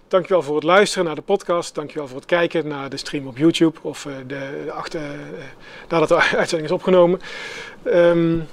[0.09, 1.74] Dankjewel voor het luisteren naar de podcast.
[1.74, 5.01] Dankjewel voor het kijken naar de stream op YouTube of de, achter,
[5.88, 7.20] nadat de uitzending is opgenomen.
[7.84, 8.48] Um,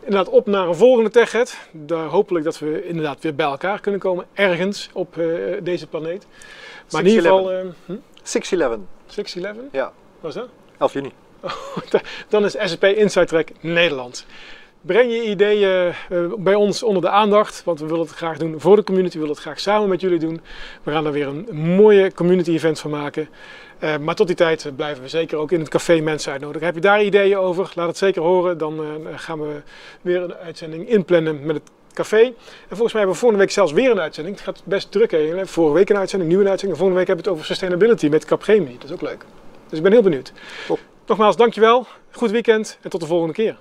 [0.00, 1.58] inderdaad op naar een volgende TechEd.
[1.72, 4.26] Daar hopelijk dat we inderdaad weer bij elkaar kunnen komen.
[4.34, 5.14] Ergens op
[5.62, 6.26] deze planeet.
[6.90, 7.50] Maar in ieder geval...
[7.86, 7.92] Hm?
[8.28, 8.78] 611.
[9.06, 9.72] 611?
[9.72, 9.92] Ja.
[10.20, 10.48] Wat is dat?
[10.78, 11.12] 11 juni.
[12.28, 14.26] Dan is SAP Inside Track Nederland.
[14.80, 18.60] Breng je ideeën uh, bij ons onder de aandacht, want we willen het graag doen
[18.60, 20.40] voor de community, we willen het graag samen met jullie doen.
[20.82, 23.28] We gaan er weer een mooie community event van maken.
[23.80, 26.66] Uh, maar tot die tijd blijven we zeker ook in het café mensen uitnodigen.
[26.66, 27.72] Heb je daar ideeën over?
[27.74, 28.58] Laat het zeker horen.
[28.58, 29.62] Dan uh, gaan we
[30.00, 32.22] weer een uitzending inplannen met het café.
[32.24, 32.34] En
[32.76, 34.36] volgens mij hebben we volgende week zelfs weer een uitzending.
[34.36, 35.10] Het gaat best druk.
[35.10, 35.46] Hè?
[35.46, 36.78] Vorige week een uitzending, nieuwe uitzending.
[36.78, 38.76] Volgende week hebben we het over sustainability met Capgemini.
[38.78, 39.24] Dat is ook leuk.
[39.68, 40.32] Dus ik ben heel benieuwd.
[40.66, 40.78] Top.
[41.06, 41.86] Nogmaals, dankjewel.
[42.10, 43.56] Goed weekend en tot de volgende keer.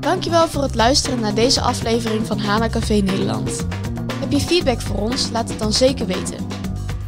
[0.00, 3.66] Dankjewel voor het luisteren naar deze aflevering van Hana Café Nederland.
[4.20, 5.30] Heb je feedback voor ons?
[5.30, 6.46] Laat het dan zeker weten.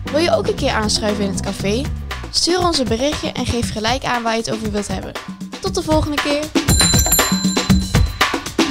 [0.04, 1.82] Wil je ook een keer aanschuiven in het café?
[2.30, 5.12] Stuur ons een berichtje en geef gelijk aan waar je het over wilt hebben.
[5.60, 6.69] Tot de volgende keer!